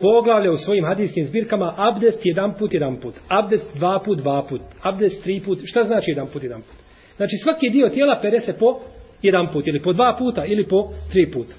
[0.00, 3.14] poglavlje u svojim hadijskim zbirkama abdest jedan put, jedan put.
[3.28, 4.60] Abdest dva put, dva put.
[4.82, 5.58] Abdest tri put.
[5.64, 6.76] Šta znači jedan put, jedan put?
[7.16, 8.80] Znači svaki dio tijela pere se po
[9.22, 9.66] jedan put.
[9.66, 11.54] Ili po dva puta, ili po tri puta.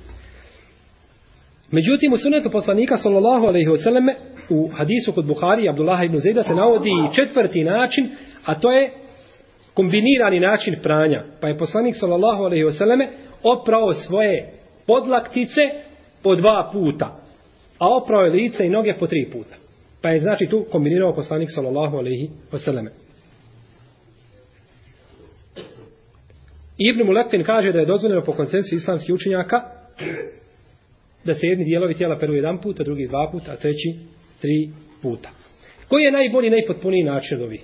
[1.72, 4.14] Međutim, u sunetu poslanika sallallahu alaihi wasallam
[4.50, 8.10] u hadisu kod Buhari Abdullah ibn Zejda se navodi četvrti način,
[8.46, 8.92] a to je
[9.74, 11.24] kombinirani način pranja.
[11.42, 13.08] Pa je poslanik sallallahu alaihi wasallam
[13.44, 15.62] oprao svoje podlaktice
[16.24, 17.20] po dva puta,
[17.78, 19.56] a oprao je lice i noge po tri puta.
[20.02, 22.90] Pa je znači tu kombinirao poslanik sallallahu alaihi wasallam.
[26.78, 29.62] Ibn Mulekin kaže da je dozvoljeno po konsensu islamskih učenjaka
[31.24, 33.94] da se jedni dijelovi tijela peru jedan put, a drugi dva puta, a treći
[34.42, 34.70] tri
[35.02, 35.30] puta.
[35.88, 37.62] Koji je najbolji, najpotpuniji način od ovih?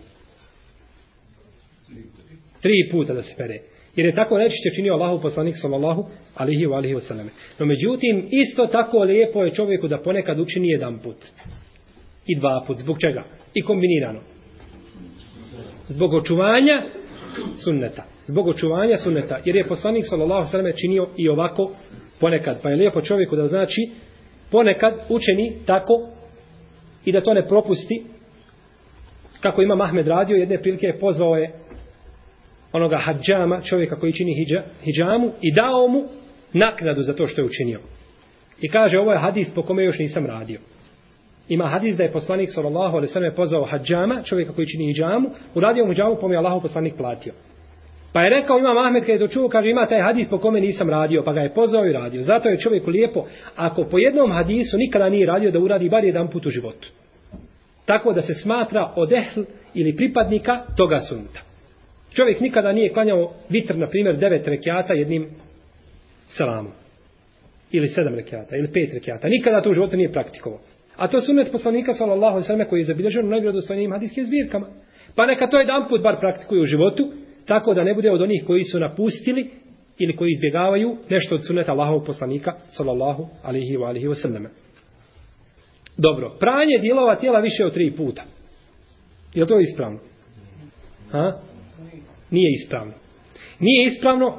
[2.61, 3.59] Tri puta da se pere.
[3.95, 7.29] Jer je tako najčešće činio Allahu poslanik sallallahu alihi wa alihi wasallam.
[7.59, 11.17] No međutim, isto tako lijepo je čovjeku da ponekad učini jedan put.
[12.25, 12.77] I dva put.
[12.77, 13.23] Zbog čega?
[13.53, 14.19] I kombinirano.
[15.87, 16.83] Zbog očuvanja
[17.63, 18.03] sunneta.
[18.25, 19.39] Zbog očuvanja sunneta.
[19.45, 21.71] Jer je poslanik sallallahu alihi činio i ovako
[22.19, 22.61] ponekad.
[22.61, 23.89] Pa je lijepo čovjeku da znači
[24.51, 25.93] ponekad učeni tako
[27.05, 28.03] i da to ne propusti
[29.41, 31.53] kako ima Mahmed radio jedne prilike je pozvao je
[32.73, 34.63] onoga hađama, čovjeka koji čini hijđa,
[35.41, 36.03] i dao mu
[36.53, 37.79] naknadu za to što je učinio.
[38.61, 40.59] I kaže ovo je hadis po kome još nisam radio.
[41.49, 45.29] Ima hadis da je poslanik sallallahu alejhi ve sellem pozvao hadžama, čovjeka koji čini hidžamu,
[45.55, 47.33] uradio mu džamu, pa mu je poslanik platio.
[48.13, 50.61] Pa je rekao Imam Ahmed kada je to čuo, kaže ima taj hadis po kome
[50.61, 52.21] nisam radio, pa ga je pozvao i radio.
[52.21, 56.27] Zato je čovjeku lijepo, ako po jednom hadisu nikada nije radio, da uradi bar jedan
[56.27, 56.89] put u životu.
[57.85, 59.41] Tako da se smatra odehl
[59.73, 61.48] ili pripadnika toga sunta.
[62.13, 65.27] Čovjek nikada nije klanjao vitr, na primjer, devet rekiata jednim
[66.27, 66.71] salamom.
[67.71, 69.27] Ili sedam rekiata, ili pet rekiata.
[69.27, 70.59] Nikada to u životu nije praktikovao.
[70.95, 74.67] A to je sunnet poslanika, sallallahu alaihi sallam, koji je zabilježen u najvjerodostojnijim hadijskim zbirkama.
[75.15, 77.11] Pa neka to jedan put bar praktikuju u životu,
[77.45, 79.49] tako da ne bude od onih koji su napustili
[79.97, 84.49] ili koji izbjegavaju nešto od sunneta Allahovog poslanika, sallallahu alaihi wa alaihi wa.
[85.97, 88.23] Dobro, pranje dijelova tijela više od tri puta.
[89.33, 89.99] Je to ispravno?
[91.11, 91.31] Ha?
[92.31, 92.93] Nije ispravno.
[93.59, 94.37] Nije ispravno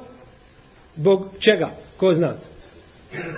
[0.95, 1.71] zbog čega?
[1.97, 2.37] Ko zna?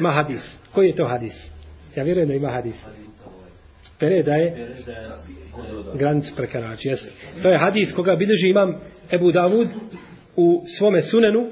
[0.01, 0.41] Ma hadis.
[0.75, 1.51] Koji je to hadis?
[1.97, 2.75] Ja vjerujem da ima hadis.
[3.99, 4.69] Pere da je
[5.95, 6.88] granicu prekrači.
[6.88, 7.01] Jes.
[7.43, 8.81] To je hadis koga bilježi imam
[9.12, 9.69] Ebu Davud
[10.37, 11.47] u svome sunenu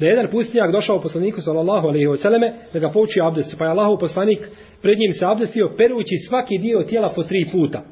[0.00, 3.56] da je jedan pustinjak došao poslaniku sallallahu alaihi wa sallame da ga pouči abdestu.
[3.58, 4.38] Pa je Allahov poslanik
[4.82, 7.82] pred njim se abdestio perući svaki dio tijela po tri puta.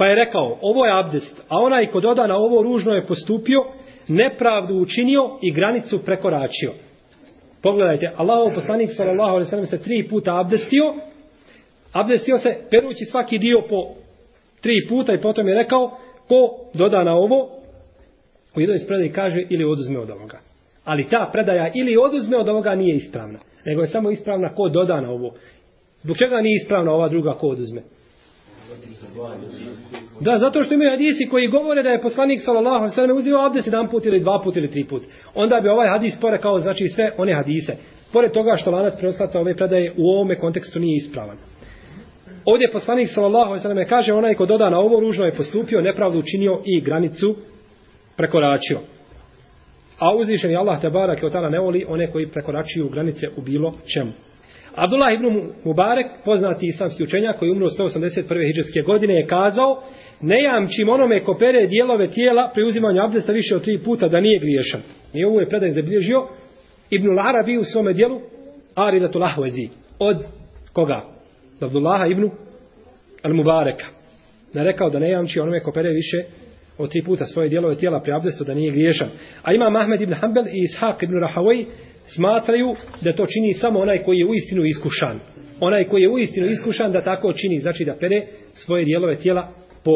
[0.00, 3.64] Pa je rekao, ovo je abdest, a onaj ko doda na ovo ružno je postupio,
[4.08, 6.72] nepravdu učinio i granicu prekoračio.
[7.62, 10.94] Pogledajte, Allahov poslanik sallallahu alejhi ve sellem se tri puta abdestio.
[11.92, 13.76] Abdestio se perući svaki dio po
[14.60, 15.90] tri puta i potom je rekao
[16.28, 17.48] ko doda na ovo
[18.56, 20.38] u jednoj predaji kaže ili oduzme od ovoga.
[20.84, 23.38] Ali ta predaja ili oduzme od ovoga nije ispravna.
[23.64, 25.34] Nego je samo ispravna ko doda na ovo.
[26.02, 27.82] Zbog čega nije ispravna ova druga ko oduzme?
[30.20, 33.46] Da, zato što imaju hadisi koji govore da je poslanik sallallahu alejhi ve sellem uzeo
[33.46, 35.02] abdest jedan put ili dva put ili tri put.
[35.34, 37.76] Onda bi ovaj hadis porekao znači sve one hadise.
[38.12, 41.36] Pored toga što lanac prenoslaca ove predaje u ovome kontekstu nije ispravan.
[42.44, 45.80] Ovdje poslanik sallallahu alejhi ve sellem kaže onaj ko doda na ovo ružno je postupio,
[45.80, 47.34] nepravdu učinio i granicu
[48.16, 48.78] prekoračio.
[49.98, 54.12] A uzvišeni Allah te barake je ne voli one koji prekoračuju granice u bilo čemu.
[54.74, 58.44] Abdullah ibn Mubarek, poznati islamski učenjak koji umro 181.
[58.44, 59.82] hijđarske godine, je kazao
[60.20, 64.20] ne jamčim onome ko pere dijelove tijela pri uzimanju abdesta više od tri puta da
[64.20, 64.80] nije griješan.
[65.14, 66.26] I ovo je predaj zabilježio
[66.90, 68.20] Ibn Arabi u svome dijelu
[68.74, 69.68] Aridatul Lahvezi.
[69.98, 70.16] Od
[70.72, 71.02] koga?
[71.60, 72.30] Od Abdullaha ibn
[73.22, 73.86] Al-Mubareka.
[74.54, 76.16] Ne rekao da ne jamči onome ko pere više
[76.78, 79.08] od tri puta svoje dijelove tijela pri abdestu da nije griješan.
[79.42, 81.66] A ima Mahmed ibn Hanbel i Ishaq ibn Rahavoj
[82.02, 85.20] smatraju da to čini samo onaj koji je uistinu iskušan.
[85.60, 89.48] Onaj koji je uistinu iskušan da tako čini, znači da pere svoje dijelove tijela
[89.84, 89.92] po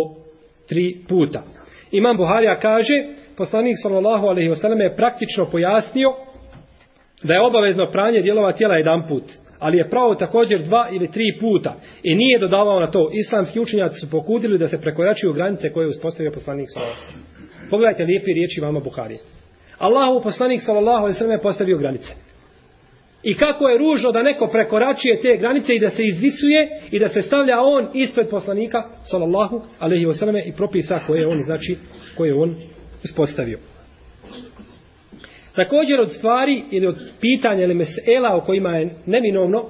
[0.69, 1.43] tri puta.
[1.90, 2.93] Imam Buharija kaže,
[3.37, 6.09] poslanik sallallahu alaihi wasallam je praktično pojasnio
[7.23, 9.25] da je obavezno pranje dijelova tijela jedan put,
[9.59, 13.11] ali je pravo također dva ili tri puta i nije dodavao na to.
[13.12, 17.71] Islamski učenjaci su pokudili da se prekoračuju granice koje je uspostavio poslanik sallallahu alaihi wasallam.
[17.71, 19.21] Pogledajte lijepi riječi vama Buharije.
[19.85, 22.12] Allahu poslanik sallallahu alejhi ve sellem postavio granice.
[23.23, 27.09] I kako je ružno da neko prekoračuje te granice i da se izvisuje i da
[27.09, 31.77] se stavlja on ispred poslanika sallallahu alejhi ve selleme i propisa koje je on znači
[32.16, 32.57] koje je on
[33.05, 33.59] uspostavio.
[35.55, 39.64] Također od stvari ili od pitanja ili mesela o kojima je neminovno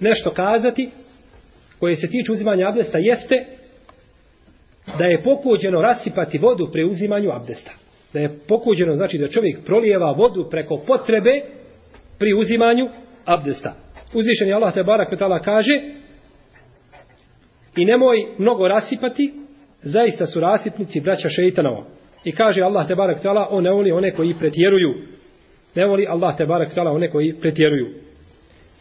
[0.00, 0.90] nešto kazati
[1.80, 3.44] koje se tiče uzimanja abdesta jeste
[4.98, 7.70] da je pokuđeno rasipati vodu pri uzimanju abdesta
[8.12, 11.42] da je pokuđeno, znači da čovjek prolijeva vodu preko potrebe
[12.18, 12.88] pri uzimanju
[13.24, 13.74] abdesta.
[14.14, 15.80] Uzvišen je Allah te barak tala kaže
[17.76, 19.32] i nemoj mnogo rasipati,
[19.82, 21.84] zaista su rasipnici braća šeitanova.
[22.24, 24.94] I kaže Allah te barak tala, on ne voli one koji pretjeruju.
[25.74, 27.86] Ne voli Allah te barak tala one koji pretjeruju.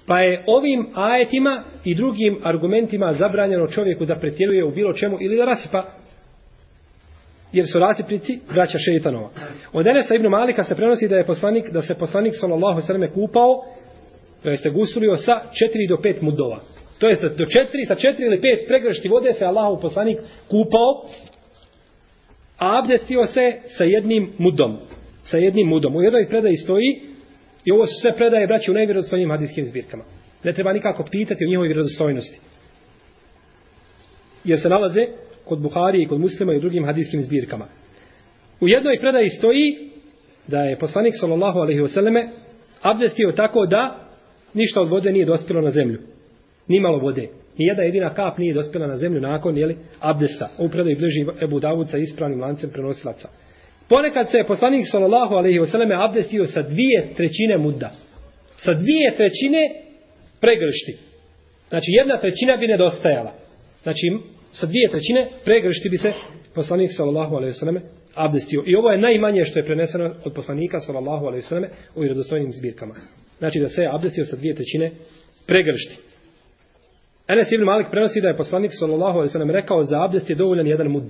[0.07, 5.37] Pa je ovim ajetima i drugim argumentima zabranjeno čovjeku da pretjeruje u bilo čemu ili
[5.37, 5.85] da rasipa
[7.51, 9.29] jer su rasipnici braća šeitanova.
[9.73, 13.63] Od Enesa ibn Malika se prenosi da je poslanik, da se poslanik sallallahu sallam kupao,
[14.43, 16.59] to jeste gusulio sa 4 do 5 mudova.
[16.99, 20.17] To jeste do 4, sa 4 ili 5 pregršti vode se Allahov poslanik
[20.49, 21.05] kupao,
[22.57, 24.77] a abdestio se sa jednim mudom.
[25.23, 25.95] Sa jednim mudom.
[25.95, 26.99] U jednoj predaji stoji,
[27.65, 30.03] i ovo su sve predaje braći u najvjerodostojnim hadijskim zbirkama.
[30.43, 32.39] Ne treba nikako pitati o njihovoj vjerodostojnosti.
[34.43, 35.07] Jer se nalaze
[35.49, 37.65] kod Buharije i kod muslima i u drugim hadijskim zbirkama.
[38.61, 39.89] U jednoj predaji stoji
[40.47, 42.29] da je poslanik sallallahu alaihi vseleme
[42.81, 44.09] abdestio tako da
[44.53, 45.99] ništa od vode nije dospjelo na zemlju.
[46.67, 47.27] Nimalo vode.
[47.57, 50.49] Nijedna jedina kap nije dospjela na zemlju nakon jeli, abdesta.
[50.59, 53.29] U predaji bliži Ebu Davud sa ispravnim lancem prenosilaca.
[53.89, 57.89] Ponekad se je poslanik sallallahu alaihi vseleme abdestio sa dvije trećine mudda.
[58.55, 59.69] Sa dvije trećine
[60.41, 60.93] pregršti.
[61.69, 63.33] Znači jedna trećina bi nedostajala.
[63.83, 64.07] Znači
[64.51, 66.13] sa dvije trećine pregršti bi se
[66.55, 67.81] poslanik sallallahu alejhi ve selleme
[68.15, 68.63] abdestio.
[68.65, 72.51] I ovo je najmanje što je preneseno od poslanika sallallahu alejhi ve selleme u vjerodostojnim
[72.51, 72.95] zbirkama.
[73.37, 74.91] Znači da se je abdestio sa dvije trećine
[75.47, 75.97] pregršti.
[77.27, 80.35] Enes ibn Malik prenosi da je poslanik sallallahu alejhi ve sellem rekao za abdest je
[80.35, 81.03] dovoljan jedan mud.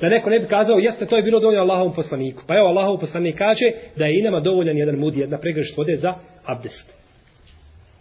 [0.00, 2.42] Da neko ne bi kazao, jeste, to je bilo dovoljno Allahovom poslaniku.
[2.46, 5.96] Pa evo, Allahov poslanik kaže da je i nama dovoljan jedan mud, jedna pregršt vode
[5.96, 6.98] za abdest.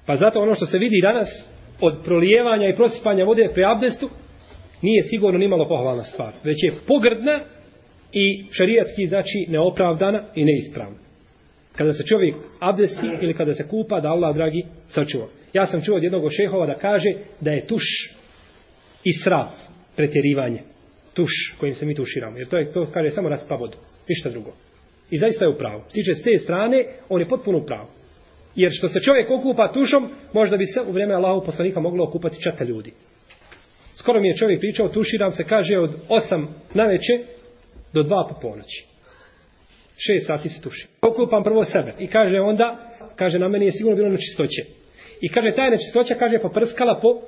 [0.05, 1.27] Pa zato ono što se vidi danas
[1.81, 4.09] od prolijevanja i prosipanja vode pri abdestu,
[4.81, 6.33] nije sigurno nimalo pohvalna stvar.
[6.43, 7.43] Već je pogrdna
[8.13, 10.97] i šarijatski znači neopravdana i neispravna.
[11.75, 15.27] Kada se čovjek abdesti ili kada se kupa, da Allah, dragi, sačuva.
[15.53, 17.83] Ja sam čuo od jednog šehova da kaže da je tuš
[19.03, 19.49] i sraf,
[19.95, 20.61] pretjerivanje.
[21.13, 22.37] Tuš kojim se mi tuširamo.
[22.37, 23.77] Jer to je, to kaže, samo raspa vodu.
[24.09, 24.53] Ništa drugo.
[25.11, 25.81] I zaista je u pravu.
[25.93, 27.87] Tiče s te strane, on je potpuno u pravu.
[28.55, 32.41] Jer što se čovjek okupa tušom, možda bi se u vrijeme Allahu poslanika moglo okupati
[32.43, 32.93] čata ljudi.
[33.99, 37.13] Skoro mi je čovjek pričao, tuširam se, kaže, od 8 na veče
[37.93, 38.85] do 2 po ponoći.
[40.09, 40.87] 6 sati se tuši.
[41.01, 41.93] Okupam prvo sebe.
[41.99, 42.77] I kaže onda,
[43.15, 44.61] kaže, na meni je sigurno bilo nečistoće.
[45.21, 47.21] I kaže, taj nečistoća, kaže, poprskala po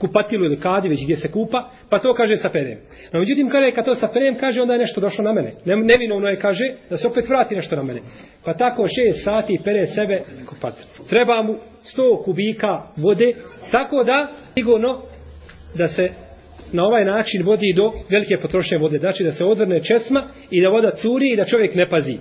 [0.00, 2.78] kupatilu ili kadi, već gdje se kupa, pa to kaže sa perem.
[3.12, 5.52] No, međutim, kaže, kad to sa perem, kaže, onda je nešto došlo na mene.
[5.64, 8.00] Ne, nevinovno je, kaže, da se opet vrati nešto na mene.
[8.44, 10.82] Pa tako šest sati pere sebe kupati.
[11.10, 11.56] Treba mu
[11.96, 13.34] 100 kubika vode,
[13.70, 15.02] tako da, sigurno,
[15.74, 16.08] da se
[16.72, 18.98] na ovaj način vodi do velike potrošnje vode.
[18.98, 22.18] Znači da se odvrne česma i da voda curi i da čovjek ne pazi.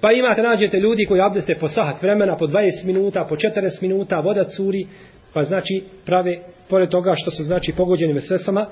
[0.00, 4.20] Pa imate, nađete ljudi koji abdeste po sahat vremena, po 20 minuta, po 40 minuta,
[4.20, 4.86] voda curi,
[5.32, 8.66] pa znači prave, pored toga što su znači pogođeni vesvesama,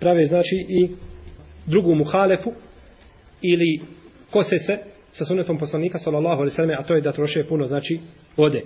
[0.00, 0.88] prave znači i
[1.66, 2.52] drugu muhalefu
[3.42, 3.80] ili
[4.30, 4.78] kose se
[5.12, 8.00] sa sunetom poslanika sallallahu alejhi ve selleme a to je da troše puno znači
[8.36, 8.62] vode.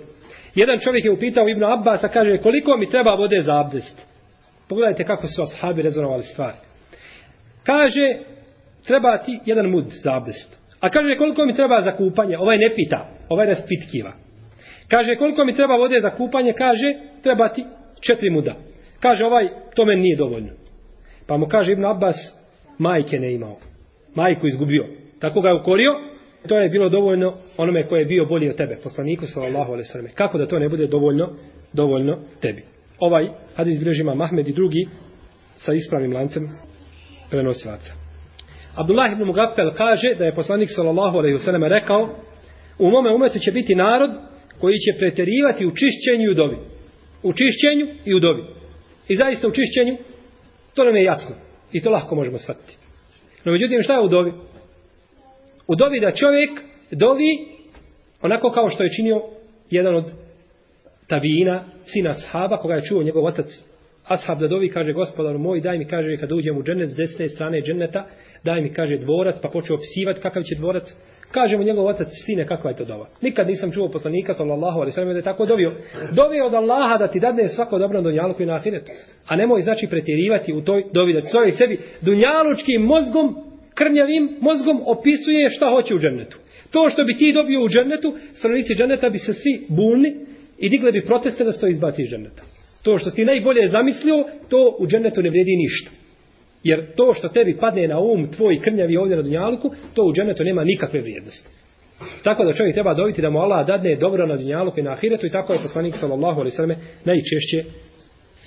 [0.57, 4.07] Jedan čovjek je upitao Ibn Abbas, a kaže koliko mi treba vode za abdest?
[4.69, 6.57] Pogledajte kako su ashabi rezonovali stvari.
[7.63, 8.17] Kaže,
[8.87, 10.57] treba ti jedan mud za abdest.
[10.79, 12.37] A kaže, koliko mi treba za kupanje?
[12.37, 14.13] Ovaj ne pita, ovaj raspitkiva.
[14.87, 16.53] Kaže, koliko mi treba vode za kupanje?
[16.53, 16.93] Kaže,
[17.23, 17.65] treba ti
[18.01, 18.55] četiri muda.
[18.99, 20.53] Kaže, ovaj, to meni nije dovoljno.
[21.27, 22.15] Pa mu kaže Ibn Abbas,
[22.77, 23.57] majke ne imao.
[24.15, 24.85] Majku izgubio.
[25.19, 25.91] Tako ga je ukorio,
[26.47, 29.91] to je bilo dovoljno onome koje je bio bolji od tebe, poslaniku sallallahu alejhi ve
[29.91, 30.09] selleme.
[30.15, 31.29] Kako da to ne bude dovoljno
[31.73, 32.63] dovoljno tebi?
[32.99, 34.87] Ovaj hadis bilježi ima Mahmed i drugi
[35.55, 36.49] sa ispravnim lancem
[37.29, 37.93] prenosilaca.
[38.75, 42.09] Abdullah ibn Mugaffel kaže da je poslanik sallallahu alejhi ve selleme rekao
[42.79, 44.11] u mome umetu će biti narod
[44.59, 46.57] koji će preterivati u čišćenju i u dobi.
[47.23, 48.43] U čišćenju i u dobi.
[49.07, 49.97] I zaista u čišćenju
[50.75, 51.35] to nam je jasno.
[51.71, 52.77] I to lahko možemo shvatiti.
[53.45, 54.31] No međutim šta je u dobi?
[55.67, 56.49] U dovi da čovjek
[56.91, 57.47] dovi
[58.21, 59.21] onako kao što je činio
[59.69, 60.05] jedan od
[61.07, 63.47] tabijina, sina ashaba, koga je čuo njegov otac
[64.07, 67.29] ashab da dovi, kaže gospodaru moj, daj mi, kaže, kad uđem u džennet s desne
[67.29, 68.05] strane dženneta,
[68.43, 70.83] daj mi, kaže, dvorac, pa počeo opisivati kakav će dvorac.
[71.31, 73.07] Kaže mu njegov otac, sine, kakva je to dova?
[73.21, 75.75] Nikad nisam čuo poslanika, sallallahu alaihi sallam, da je tako dovio.
[76.11, 78.91] Dovio od Allaha da ti dadne svako dobro na dunjaluku i na ahiretu.
[79.27, 83.35] A nemoj, znači, pretjerivati u toj dovi, da svoj sebi dunjalučkim mozgom,
[83.79, 86.37] krnjavim mozgom opisuje šta hoće u džennetu.
[86.71, 90.91] To što bi ti dobio u džennetu, stranici dženneta bi se svi bulni, i digle
[90.91, 92.43] bi proteste da se to izbaci iz dženeta.
[92.83, 95.91] To što si najbolje zamislio, to u dženetu ne vredi ništa.
[96.63, 100.43] Jer to što tebi padne na um tvoj krnjavi ovdje na dunjaluku, to u dženetu
[100.43, 101.49] nema nikakve vrijednosti.
[102.23, 105.25] Tako da čovjek treba dobiti da mu Allah dadne dobro na dunjaluku i na ahiretu
[105.25, 107.63] i tako je poslanik sallallahu alaihi sallam najčešće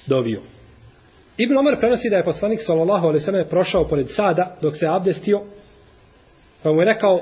[0.06, 0.42] dobio.
[1.36, 4.86] Ibn Omar prenosi da je poslanik sallallahu alejhi ve sellem prošao pored sada dok se
[4.86, 5.40] abdestio
[6.62, 7.20] pa mu je rekao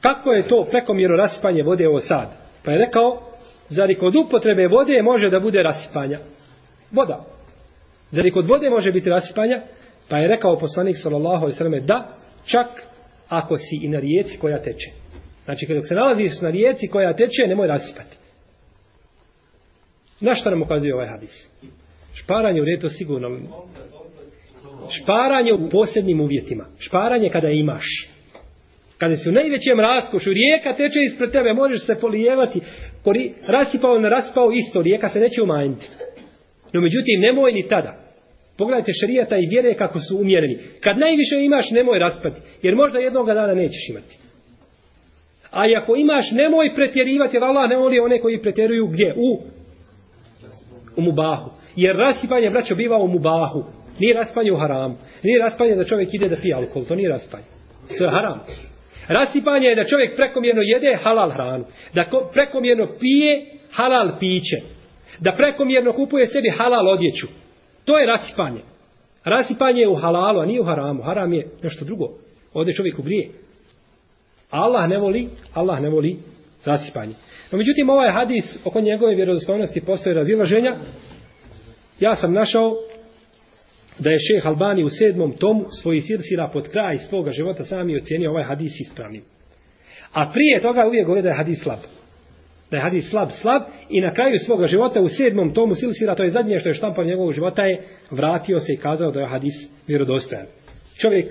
[0.00, 2.28] kako je to prekomjerno raspanje vode ovo sad?
[2.64, 3.22] Pa je rekao
[3.68, 6.18] Zar i kod upotrebe vode može da bude raspanja?"
[6.90, 7.24] Voda.
[8.10, 9.62] Zar i kod vode može biti raspanja?
[10.08, 12.08] Pa je rekao poslanik sallallahu alejhi ve sellem: da
[12.44, 12.66] čak
[13.28, 14.90] ako si i na rijeci koja teče.
[15.44, 18.16] Znači kad se nalaziš na rijeci koja teče, nemoj rasipati.
[20.20, 21.50] Na šta nam ukazuje ovaj hadis?
[22.22, 23.38] Šparanje u redu sigurno.
[24.90, 26.64] Šparanje u posebnim uvjetima.
[26.78, 27.84] Šparanje kada imaš.
[28.98, 32.60] Kada si u najvećem raskošu, rijeka teče ispred tebe, možeš se polijevati,
[33.04, 35.86] kori, rasipao na raspao isto, rijeka se neće umanjiti.
[36.72, 38.06] No međutim, nemoj ni tada.
[38.58, 40.58] Pogledajte šarijata i vjere kako su umjereni.
[40.80, 44.18] Kad najviše imaš, nemoj raspati, jer možda jednoga dana nećeš imati.
[45.50, 49.14] A i ako imaš, nemoj pretjerivati, jer Allah ne voli one koji pretjeruju gdje?
[49.16, 49.42] U,
[50.96, 51.55] u mubahu.
[51.76, 53.64] Jer rasipanje, braćo, biva u mubahu.
[53.98, 54.94] Nije raspanje u haramu.
[55.22, 56.84] Nije raspanje da čovjek ide da pije alkohol.
[56.84, 57.44] To nije raspanje.
[57.98, 58.40] To je haram.
[59.08, 61.64] Rasipanje je da čovjek prekomjerno jede halal hranu.
[61.94, 64.56] Da prekomjerno pije halal piće.
[65.20, 67.26] Da prekomjerno kupuje sebi halal odjeću.
[67.84, 68.60] To je rasipanje.
[69.24, 71.02] Rasipanje je u halalu, a nije u haramu.
[71.02, 72.04] Haram je nešto drugo.
[72.52, 73.28] Ovdje čovjek grije.
[74.50, 76.16] Allah ne voli, Allah ne voli
[76.64, 77.14] rasipanje.
[77.52, 80.76] No, međutim, ovaj hadis oko njegove vjerodostojnosti postoje razilaženja.
[82.00, 82.76] Ja sam našao
[83.98, 88.30] da je šeh Albani u sedmom tomu svoji sirsila pod kraj svoga života sami ocjenio
[88.30, 89.22] ovaj hadis ispravnim.
[90.12, 91.78] A prije toga uvijek govori da je hadis slab.
[92.70, 96.22] Da je hadis slab, slab i na kraju svoga života u sedmom tomu silsila, to
[96.22, 99.54] je zadnje što je štampa njegovog života, je vratio se i kazao da je hadis
[99.86, 100.46] vjerodostojan.
[101.00, 101.26] Čovjek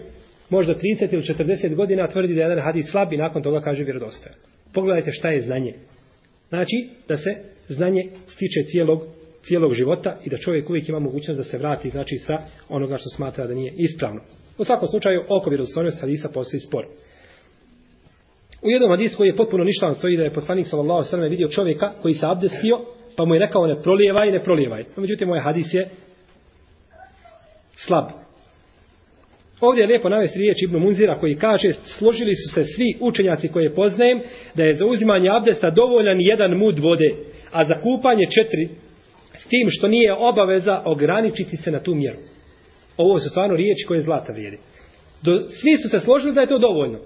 [0.50, 3.84] možda 30 ili 40 godina tvrdi da je jedan hadis slab i nakon toga kaže
[3.84, 4.38] vjerodostojan.
[4.74, 5.74] Pogledajte šta je znanje.
[6.50, 7.36] Znači da se
[7.68, 9.02] znanje stiče cijelog
[9.48, 12.38] cijelog života i da čovjek uvijek ima mogućnost da se vrati znači sa
[12.70, 14.22] onoga što smatra da nije ispravno.
[14.58, 16.86] U svakom slučaju oko vjerodostojnosti hadisa postoji spor.
[18.62, 21.30] U jednom hadisu koji je potpuno ništavan stoji da je poslanik sallallahu alejhi ve sellem
[21.30, 22.80] vidio čovjeka koji se abdestio,
[23.18, 24.84] pa mu je rekao ne prolijevaj, ne prolijevaj.
[24.84, 25.90] No, međutim, moj hadis je
[27.76, 28.06] slab.
[29.62, 33.76] Ovdje je lijepo navesti riječ Ibnu Munzira koji kaže složili su se svi učenjaci koje
[33.76, 34.22] poznajem
[34.56, 37.16] da je za uzimanje abdesta dovoljan jedan mud vode,
[37.52, 38.70] a za kupanje četiri
[39.46, 42.18] s tim što nije obaveza ograničiti se na tu mjeru.
[42.98, 44.58] Ovo su stvarno riječi koje zlata vrijedi.
[45.24, 47.00] Do, svi su se složili da je to dovoljno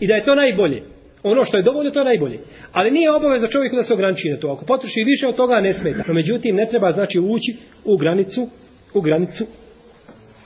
[0.00, 0.82] i da je to najbolje.
[1.22, 2.38] Ono što je dovoljno, to je najbolje.
[2.72, 4.48] Ali nije obaveza čovjeku da se ograniči na to.
[4.52, 6.02] Ako potroši više od toga, ne smeta.
[6.08, 8.48] No, međutim, ne treba znači ući u granicu,
[8.94, 9.44] u granicu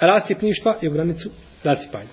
[0.01, 1.31] rasipništva i u granicu
[1.65, 2.09] rasipanja.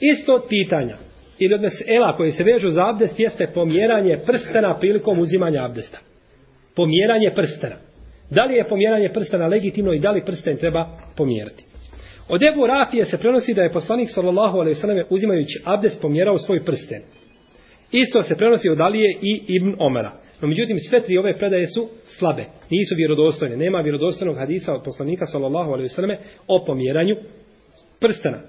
[0.00, 0.96] Isto od pitanja
[1.38, 5.98] ili od mesela koje se vežu za abdest jeste pomjeranje prstena prilikom uzimanja abdesta.
[6.76, 7.76] Pomjeranje prstena.
[8.30, 11.64] Da li je pomjeranje prstena legitimno i da li prsten treba pomjerati?
[12.28, 16.38] Od Ebu Rafije se prenosi da je poslanik sallallahu alejhi ve selleme uzimajući abdest pomjerao
[16.38, 17.02] svoj prsten.
[17.92, 20.12] Isto se prenosi od Alije i Ibn Omara.
[20.40, 23.56] No međutim sve tri ove predaje su slabe, nisu vjerodostojne.
[23.56, 27.16] Nema vjerodostojnog hadisa od poslanika sallallahu alejhi ve selleme o pomjeranju
[28.00, 28.40] prstena.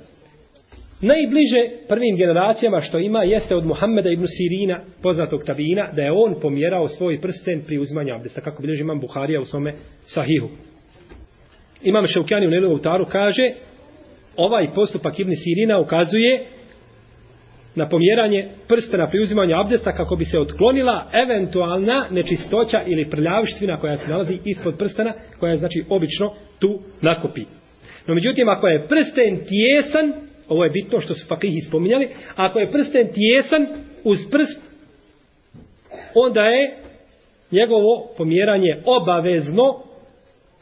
[1.01, 6.35] Najbliže prvim generacijama što ima jeste od Muhammeda ibn Sirina, poznatog tabina, da je on
[6.41, 10.49] pomjerao svoj prsten pri uzmanju abdesta, kako bilježi imam Buharija u svome sahihu.
[11.83, 13.51] Imam Šaukjani u Nelovu taru kaže,
[14.37, 16.45] ovaj postupak ibn Sirina ukazuje
[17.75, 23.97] na pomjeranje prstena pri uzimanju abdesta kako bi se otklonila eventualna nečistoća ili prljavština koja
[23.97, 27.41] se nalazi ispod prstena, koja je znači obično tu nakopi.
[28.07, 32.71] No međutim, ako je prsten tijesan, ovo je bitno što su fakihi spominjali, ako je
[32.71, 33.67] prsten tijesan
[34.03, 34.61] uz prst,
[36.15, 36.77] onda je
[37.51, 39.83] njegovo pomjeranje obavezno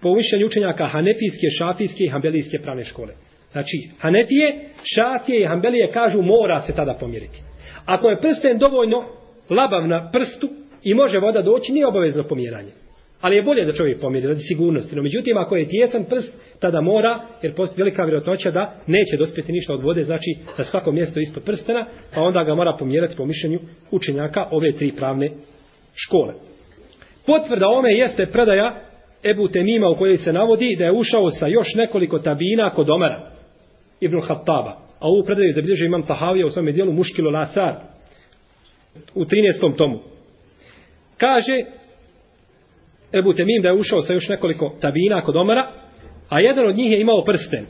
[0.01, 3.13] po mišljenju učenjaka hanefijske, šafijske i hambelijske pravne škole.
[3.51, 7.41] Znači, hanefije, šafije i hambelije kažu mora se tada pomjeriti.
[7.85, 9.03] Ako je prsten dovoljno
[9.49, 10.49] labav na prstu
[10.83, 12.71] i može voda doći, nije obavezno pomjeranje.
[13.21, 14.95] Ali je bolje da čovjek pomjeri, radi sigurnosti.
[14.95, 19.51] No, međutim, ako je tijesan prst, tada mora, jer postoji velika vjerojatnoća da neće dospjeti
[19.51, 23.25] ništa od vode, znači na svako mjesto ispod prstena, pa onda ga mora pomjerati po
[23.25, 23.59] mišljenju
[23.91, 25.31] učenjaka ove tri pravne
[25.95, 26.33] škole.
[27.25, 28.81] Potvrda ome jeste predaja
[29.23, 33.31] Ebu Temima u kojoj se navodi da je ušao sa još nekoliko tabina kod Omara,
[33.99, 34.77] Ibn Hattaba.
[34.99, 37.75] A ovu predaju zabilježio imam Tahavija u svome dijelu Muškilo Lacar
[39.15, 39.77] u 13.
[39.77, 39.99] tomu.
[41.17, 41.63] Kaže,
[43.13, 45.71] Ebu Temim da je ušao sa još nekoliko tabina kod Omara,
[46.29, 47.65] a jedan od njih je imao prsten.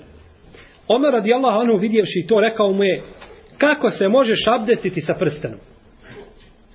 [0.88, 3.02] Omer radijallahu anhu vidjevši to rekao mu je
[3.58, 5.60] kako se možeš abdestiti sa prstenom.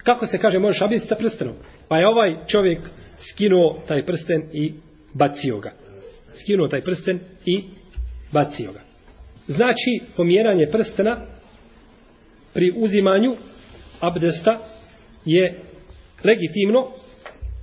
[0.04, 1.54] Kako se kaže možeš abdestiti sa prstenom?
[1.88, 2.78] Pa je ovaj čovjek
[3.18, 4.72] skinuo taj prsten i
[5.14, 5.72] bacio ga.
[6.32, 7.64] Skinuo taj prsten i
[8.32, 8.80] bacio ga.
[9.46, 11.26] Znači pomjeranje prstena
[12.54, 13.32] pri uzimanju
[14.00, 14.58] abdesta
[15.24, 15.60] je
[16.24, 16.88] legitimno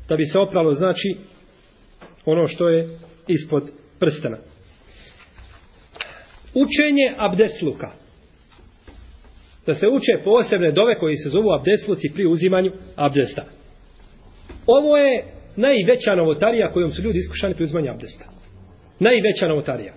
[0.10, 1.16] da bi se opralo znači
[2.26, 2.90] ono što je
[3.28, 4.38] ispod prstena.
[6.54, 7.92] Učenje abdesluka.
[9.66, 13.46] Da se uče posebne dove koji se zovu abdesluci pri uzimanju abdesta.
[14.68, 18.26] Ovo je najveća novotarija kojom su ljudi iskušani pri uzimanju abdesta.
[19.00, 19.94] Najveća novotarija.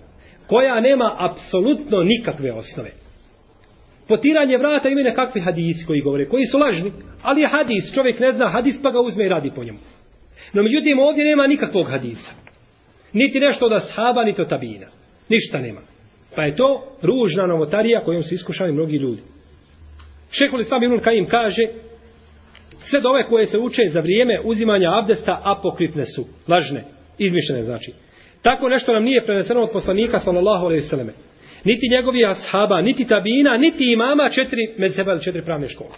[0.47, 2.91] Koja nema apsolutno nikakve osnove.
[4.07, 6.91] Potiranje vrata ima nekakvi hadisi koji govore, koji su lažni,
[7.21, 9.79] ali je hadis, čovjek ne zna hadis pa ga uzme i radi po njemu.
[10.53, 12.31] No međutim ovdje nema nikakvog hadisa.
[13.13, 14.87] Niti nešto od ashaba, niti od tabina.
[15.29, 15.81] Ništa nema.
[16.35, 19.21] Pa je to ružna novotarija kojom su iskušali mnogi ljudi.
[20.31, 21.63] Šehol Islam Ibn Kajim kaže
[22.81, 26.25] sve dove koje se uče za vrijeme uzimanja abdesta apokripne su.
[26.47, 26.83] Lažne.
[27.17, 27.91] Izmišljene znači.
[28.41, 31.13] Tako nešto nam nije preneseno od poslanika sallallahu alaihi sallame.
[31.63, 35.95] Niti njegovi ashaba, niti tabina, niti imama četiri medzeba ili četiri pravne škole.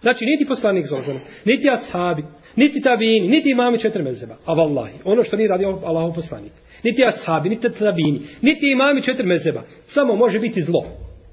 [0.00, 2.22] Znači, niti poslanik Zozan, niti ashabi,
[2.56, 4.36] niti tabini, niti imami četiri mezeba.
[4.44, 6.52] A vallahi, ono što nije radio Allahov poslanik.
[6.82, 9.62] Niti ashabi, niti tabini, niti imami četiri mezeba.
[9.86, 10.84] Samo može biti zlo.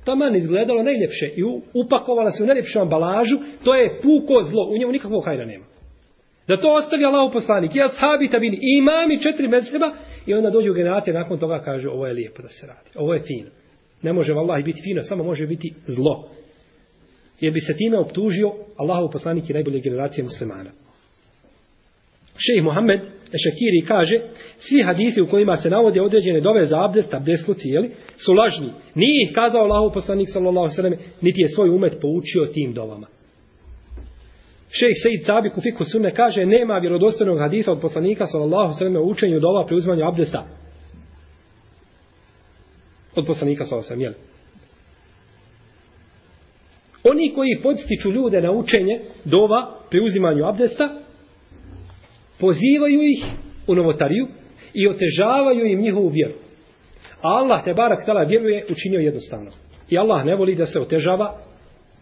[0.05, 1.43] Taman izgledalo najljepše i
[1.73, 5.65] upakovala se u najljepšu ambalažu, to je puko zlo, u njemu nikakvog hajra nema.
[6.47, 9.91] Da to ostavi Allahov poslanik, i ashabi tabini, i imami četiri mezeba,
[10.25, 13.21] i onda dođu generacije nakon toga kaže ovo je lijepo da se radi, ovo je
[13.21, 13.49] fino.
[14.01, 16.29] Ne može vallahi biti fino, samo može biti zlo.
[17.39, 20.82] Jer bi se time optužio Allahov poslanik i najbolje generacije muslimana.
[22.37, 23.01] Šejh Muhammed
[23.33, 24.21] Ešekiri kaže,
[24.57, 28.69] svi hadisi u kojima se navode određene dove za abdest, abdestluci, jeli, su lažni.
[28.95, 33.07] Nije ih kazao Allahov poslanik sallallahu sallam, niti je svoj umet poučio tim dovama.
[34.69, 39.09] Šejh Sejid Sabik u Fikhu Sunne kaže, nema vjerodostojnog hadisa od poslanika sallallahu sallam u
[39.09, 40.47] učenju dova pri uzmanju abdesta.
[43.15, 44.15] Od poslanika sallallahu sallam, jeli.
[47.03, 51.02] Oni koji podstiču ljude na učenje dova pri uzimanju abdesta,
[52.39, 53.25] pozivaju ih
[53.67, 54.27] u novotariju
[54.73, 56.33] i otežavaju im njihovu vjeru.
[57.21, 59.51] A Allah te barak tala vjeruje učinio jednostavno.
[59.89, 61.39] I Allah ne voli da se otežava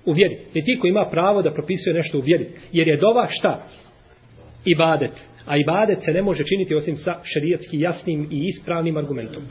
[0.05, 0.37] u vjeri.
[0.55, 2.47] Ne ti ko ima pravo da propisuje nešto u vjeri.
[2.71, 3.63] Jer je dova šta?
[4.65, 5.11] Ibadet.
[5.45, 9.43] A ibadet se ne može činiti osim sa šerijatski jasnim i ispravnim argumentom.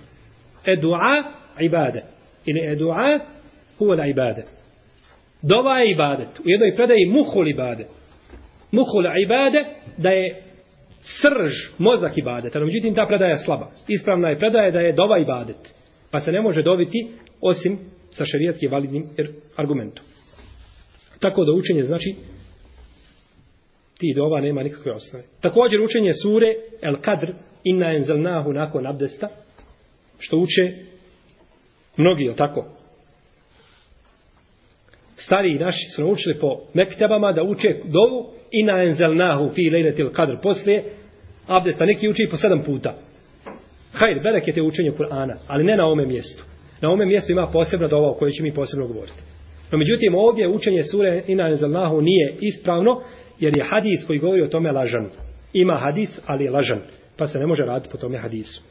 [0.67, 1.25] Edua
[1.61, 2.03] ibade.
[2.47, 3.19] Ili edua
[3.79, 4.45] huvala ibade.
[5.43, 6.39] Dova je ibadet.
[6.39, 7.87] U jednoj predaji muhul ibade.
[8.73, 9.65] Muhul ibade
[9.97, 10.43] da je
[11.03, 12.59] srž, mozak ibadeta.
[12.59, 13.71] No, međutim, ta predaja je slaba.
[13.89, 15.75] Ispravna je predaja da je dova ibadet.
[16.11, 17.09] Pa se ne može dobiti
[17.41, 17.79] osim
[18.11, 20.05] sa šarijatski validnim er, argumentom.
[21.21, 22.15] Tako da učenje znači
[23.99, 25.25] ti dova nema nikakve osnove.
[25.41, 27.33] Također učenje sure El Kadr
[27.65, 29.29] inna enzelnahu nakon abdesta
[30.19, 30.73] što uče
[31.97, 32.67] mnogi, je tako?
[35.17, 40.85] Stariji naši su naučili po mektebama da uče dovu Ina enzelnahu fi lejletil kadr poslije
[41.47, 42.95] abdesta neki uči po sedam puta.
[43.93, 46.45] Hajr, bereket je učenje Kur'ana, ali ne na ome mjestu.
[46.81, 49.23] Na ome mjestu ima posebna dova o kojoj će mi posebno govoriti.
[49.73, 53.03] No međutim, ovdje učenje sure Ina Enzelnahu nije ispravno,
[53.41, 55.09] jer je hadis koji govori o tome lažan.
[55.53, 56.81] Ima hadis, ali je lažan.
[57.17, 58.63] Pa se ne može raditi po tome hadisu.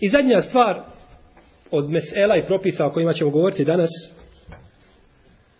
[0.00, 0.80] I zadnja stvar
[1.70, 3.90] od mesela i propisa o kojima ćemo govoriti danas,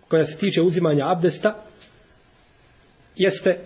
[0.09, 1.55] koja se tiče uzimanja abdesta,
[3.17, 3.59] jeste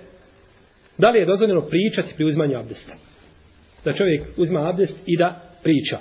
[0.99, 2.93] da li je dozvoljeno pričati pri uzmanju abdesta.
[3.85, 5.99] Da čovjek uzma abdest i da priča.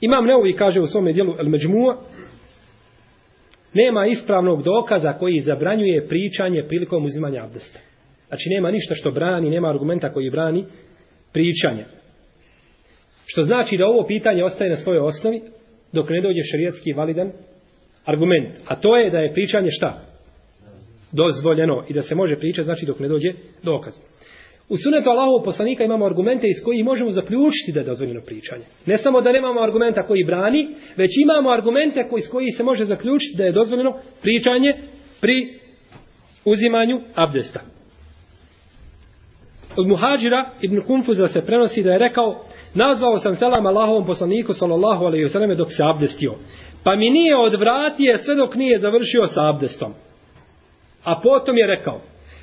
[0.00, 1.96] Imam Neovi kaže u svome dijelu El Međmua,
[3.74, 7.78] nema ispravnog dokaza koji zabranjuje pričanje prilikom uzimanja abdesta.
[8.28, 10.64] Znači nema ništa što brani, nema argumenta koji brani
[11.32, 11.84] pričanje.
[13.26, 15.42] Što znači da ovo pitanje ostaje na svojoj osnovi
[15.92, 17.32] dok ne dođe šerijatski validan
[18.04, 18.48] argument.
[18.66, 20.07] A to je da je pričanje šta?
[21.12, 21.84] Dozvoljeno.
[21.88, 23.28] I da se može pričati znači dok ne dođe
[23.62, 23.94] dokaz.
[24.68, 28.64] U sunetu Allahovog poslanika imamo argumente iz kojih možemo zaključiti da je dozvoljeno pričanje.
[28.86, 32.84] Ne samo da nemamo argumenta koji brani, već imamo argumente koji, iz kojih se može
[32.84, 34.74] zaključiti da je dozvoljeno pričanje
[35.20, 35.58] pri
[36.44, 37.60] uzimanju abdesta.
[39.76, 42.44] Od muhađira Ibn Kumfuza se prenosi da je rekao
[42.74, 46.34] nazvao sam selam Allahovom poslaniku sallallahu alaihi wasallam dok se abdestio.
[46.84, 49.92] Pa mi nije odvratio sve dok nije završio sa abdestom.
[51.04, 52.00] A potom je rekao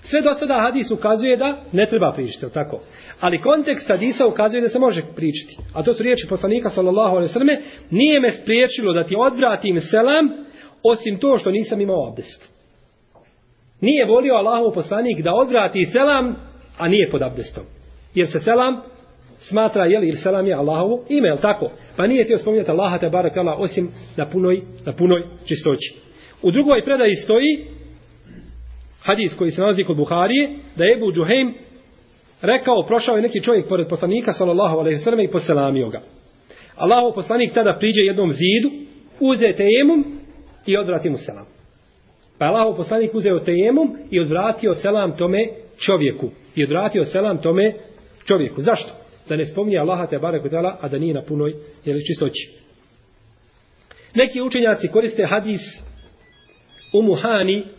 [0.09, 2.79] Sve do sada hadis ukazuje da ne treba pričati, tako.
[3.19, 5.57] Ali kontekst hadisa ukazuje da se može pričati.
[5.73, 9.79] A to su riječi poslanika sallallahu alejhi ve selleme, nije me spriječilo da ti odvratim
[9.79, 10.29] selam
[10.83, 12.55] osim to što nisam imao abdest.
[13.81, 16.35] Nije volio Allahov poslanik da odvrati selam,
[16.77, 17.63] a nije pod abdestom.
[18.15, 18.81] Jer se selam
[19.39, 21.71] smatra, jel, li, ili selam je Allahovo ime, jel tako?
[21.97, 25.95] Pa nije htio spominjati Allaha te barak osim na punoj, na punoj čistoći.
[26.41, 27.74] U drugoj predaji stoji
[29.05, 31.53] hadis koji se nalazi kod Buharije, da je Ebu Džuhejm
[32.41, 36.01] rekao, prošao je neki čovjek pored poslanika, sallallahu alaihi sallam, i poselamio ga.
[36.75, 38.71] Allahov poslanik tada priđe jednom zidu,
[39.19, 40.05] uze tejemum
[40.65, 41.45] i odvrati mu selam.
[42.39, 45.47] Pa je Allahov poslanik uzeo tejemum i odvratio selam tome
[45.77, 46.29] čovjeku.
[46.55, 47.73] I odvratio selam tome
[48.25, 48.61] čovjeku.
[48.61, 48.91] Zašto?
[49.29, 51.53] Da ne spominje Allaha te barek utala, a da nije na punoj
[51.85, 52.49] jeli, čistoći.
[54.15, 55.61] Neki učenjaci koriste hadis
[56.93, 57.74] Umuhani Muhani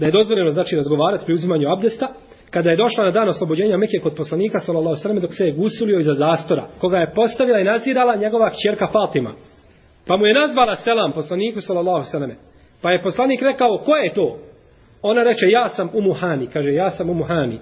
[0.00, 2.06] da je dozvoljeno znači razgovarati pri uzimanju abdesta,
[2.50, 5.44] kada je došla na dan oslobođenja Mekke kod poslanika sallallahu alejhi ve sellem dok se
[5.46, 9.32] je gusulio iza zastora, koga je postavila i nazirala njegova kćerka Fatima.
[10.06, 12.36] Pa mu je nazvala selam poslaniku sallallahu alejhi ve selleme.
[12.82, 14.38] Pa je poslanik rekao: "Ko je to?"
[15.02, 17.58] Ona reče: "Ja sam Ummu Hani." Kaže: "Ja sam Ummu Hani."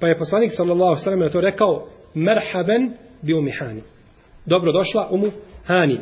[0.00, 1.84] Pa je poslanik sallallahu alejhi ve selleme to rekao:
[2.14, 3.82] "Merhaben bi Ummi Hani."
[4.46, 5.30] Dobro došla Ummu
[5.66, 6.00] Hani.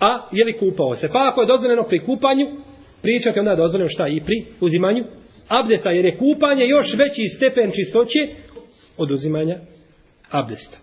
[0.00, 1.08] A je li kupao se?
[1.08, 2.46] Pa ako je dozvoljeno pri kupanju,
[3.06, 5.04] pričati, onda je dozvoljeno šta i pri uzimanju
[5.48, 8.20] abdesta, jer je kupanje još veći stepen čistoće
[8.96, 9.58] od uzimanja
[10.30, 10.78] abdesta.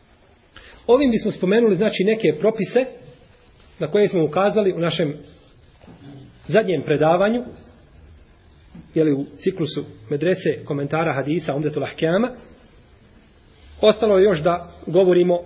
[0.88, 2.86] Ovim bismo spomenuli znači neke propise
[3.80, 5.18] na koje smo ukazali u našem
[6.48, 7.44] zadnjem predavanju
[8.96, 12.30] jeli u ciklusu medrese komentara hadisa Umdetul Ahkama
[13.82, 15.40] ostalo je još da govorimo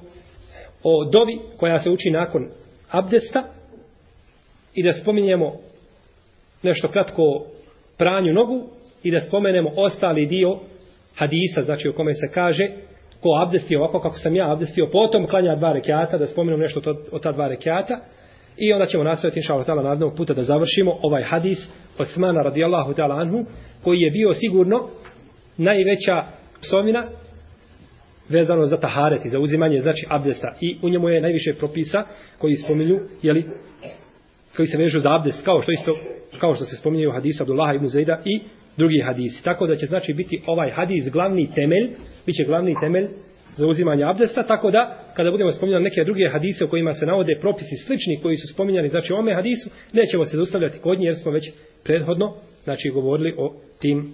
[0.84, 2.50] o dovi koja se uči nakon
[2.90, 3.44] abdesta
[4.74, 5.54] i da spominjemo
[6.64, 7.46] nešto kratko o
[7.98, 8.70] pranju nogu
[9.04, 10.60] i da spomenemo ostali dio
[11.16, 12.70] hadisa, znači o kome se kaže
[13.22, 16.96] ko abdesti ovako kako sam ja abdestio, potom klanja dva rekiata, da spomenemo nešto to,
[17.12, 18.00] o ta dva rekiata
[18.58, 21.58] i onda ćemo nastaviti inša Allah narednog puta da završimo ovaj hadis
[22.00, 23.46] Osmana radijallahu ta'ala anhu
[23.84, 24.88] koji je bio sigurno
[25.58, 26.24] najveća
[26.62, 27.08] psovina
[28.30, 30.56] vezano za taharet i za uzimanje znači abdesta.
[30.62, 32.04] I u njemu je najviše propisa
[32.38, 33.46] koji spominju jeli,
[34.58, 35.96] koji se vežu za abdest kao što isto
[36.40, 38.42] kao što se spominje u hadisu Abdullaha ibn Zejda i
[38.78, 39.44] drugi hadisi.
[39.44, 41.90] Tako da će znači biti ovaj hadis glavni temelj,
[42.26, 43.08] biće glavni temelj
[43.56, 47.38] za uzimanje abdesta, tako da kada budemo spominjali neke druge hadise u kojima se navode
[47.42, 51.32] propisi slični koji su spominjani znači ome hadisu, nećemo se zaustavljati kod nje jer smo
[51.32, 51.52] već
[51.84, 54.14] prethodno znači govorili o tim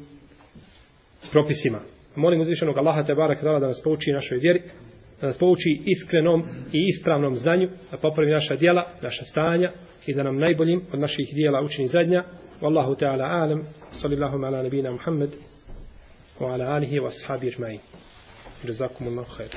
[1.31, 1.79] propisima.
[2.15, 4.61] Molim uzvišenog Allaha te barek da nas pouči našoj vjeri,
[5.21, 6.43] da nas pouči iskrenom
[6.73, 9.71] i ispravnom znanju, da popravi naša djela, naša stanja
[10.05, 12.23] i da nam najboljim od naših djela učini zadnja.
[12.61, 15.29] Wallahu ta'ala alam, sallallahu ala nabina Muhammad,
[16.39, 17.79] wa ala alihi wa ashabi ajma'in.
[18.63, 19.49] Jazakumullahu khair.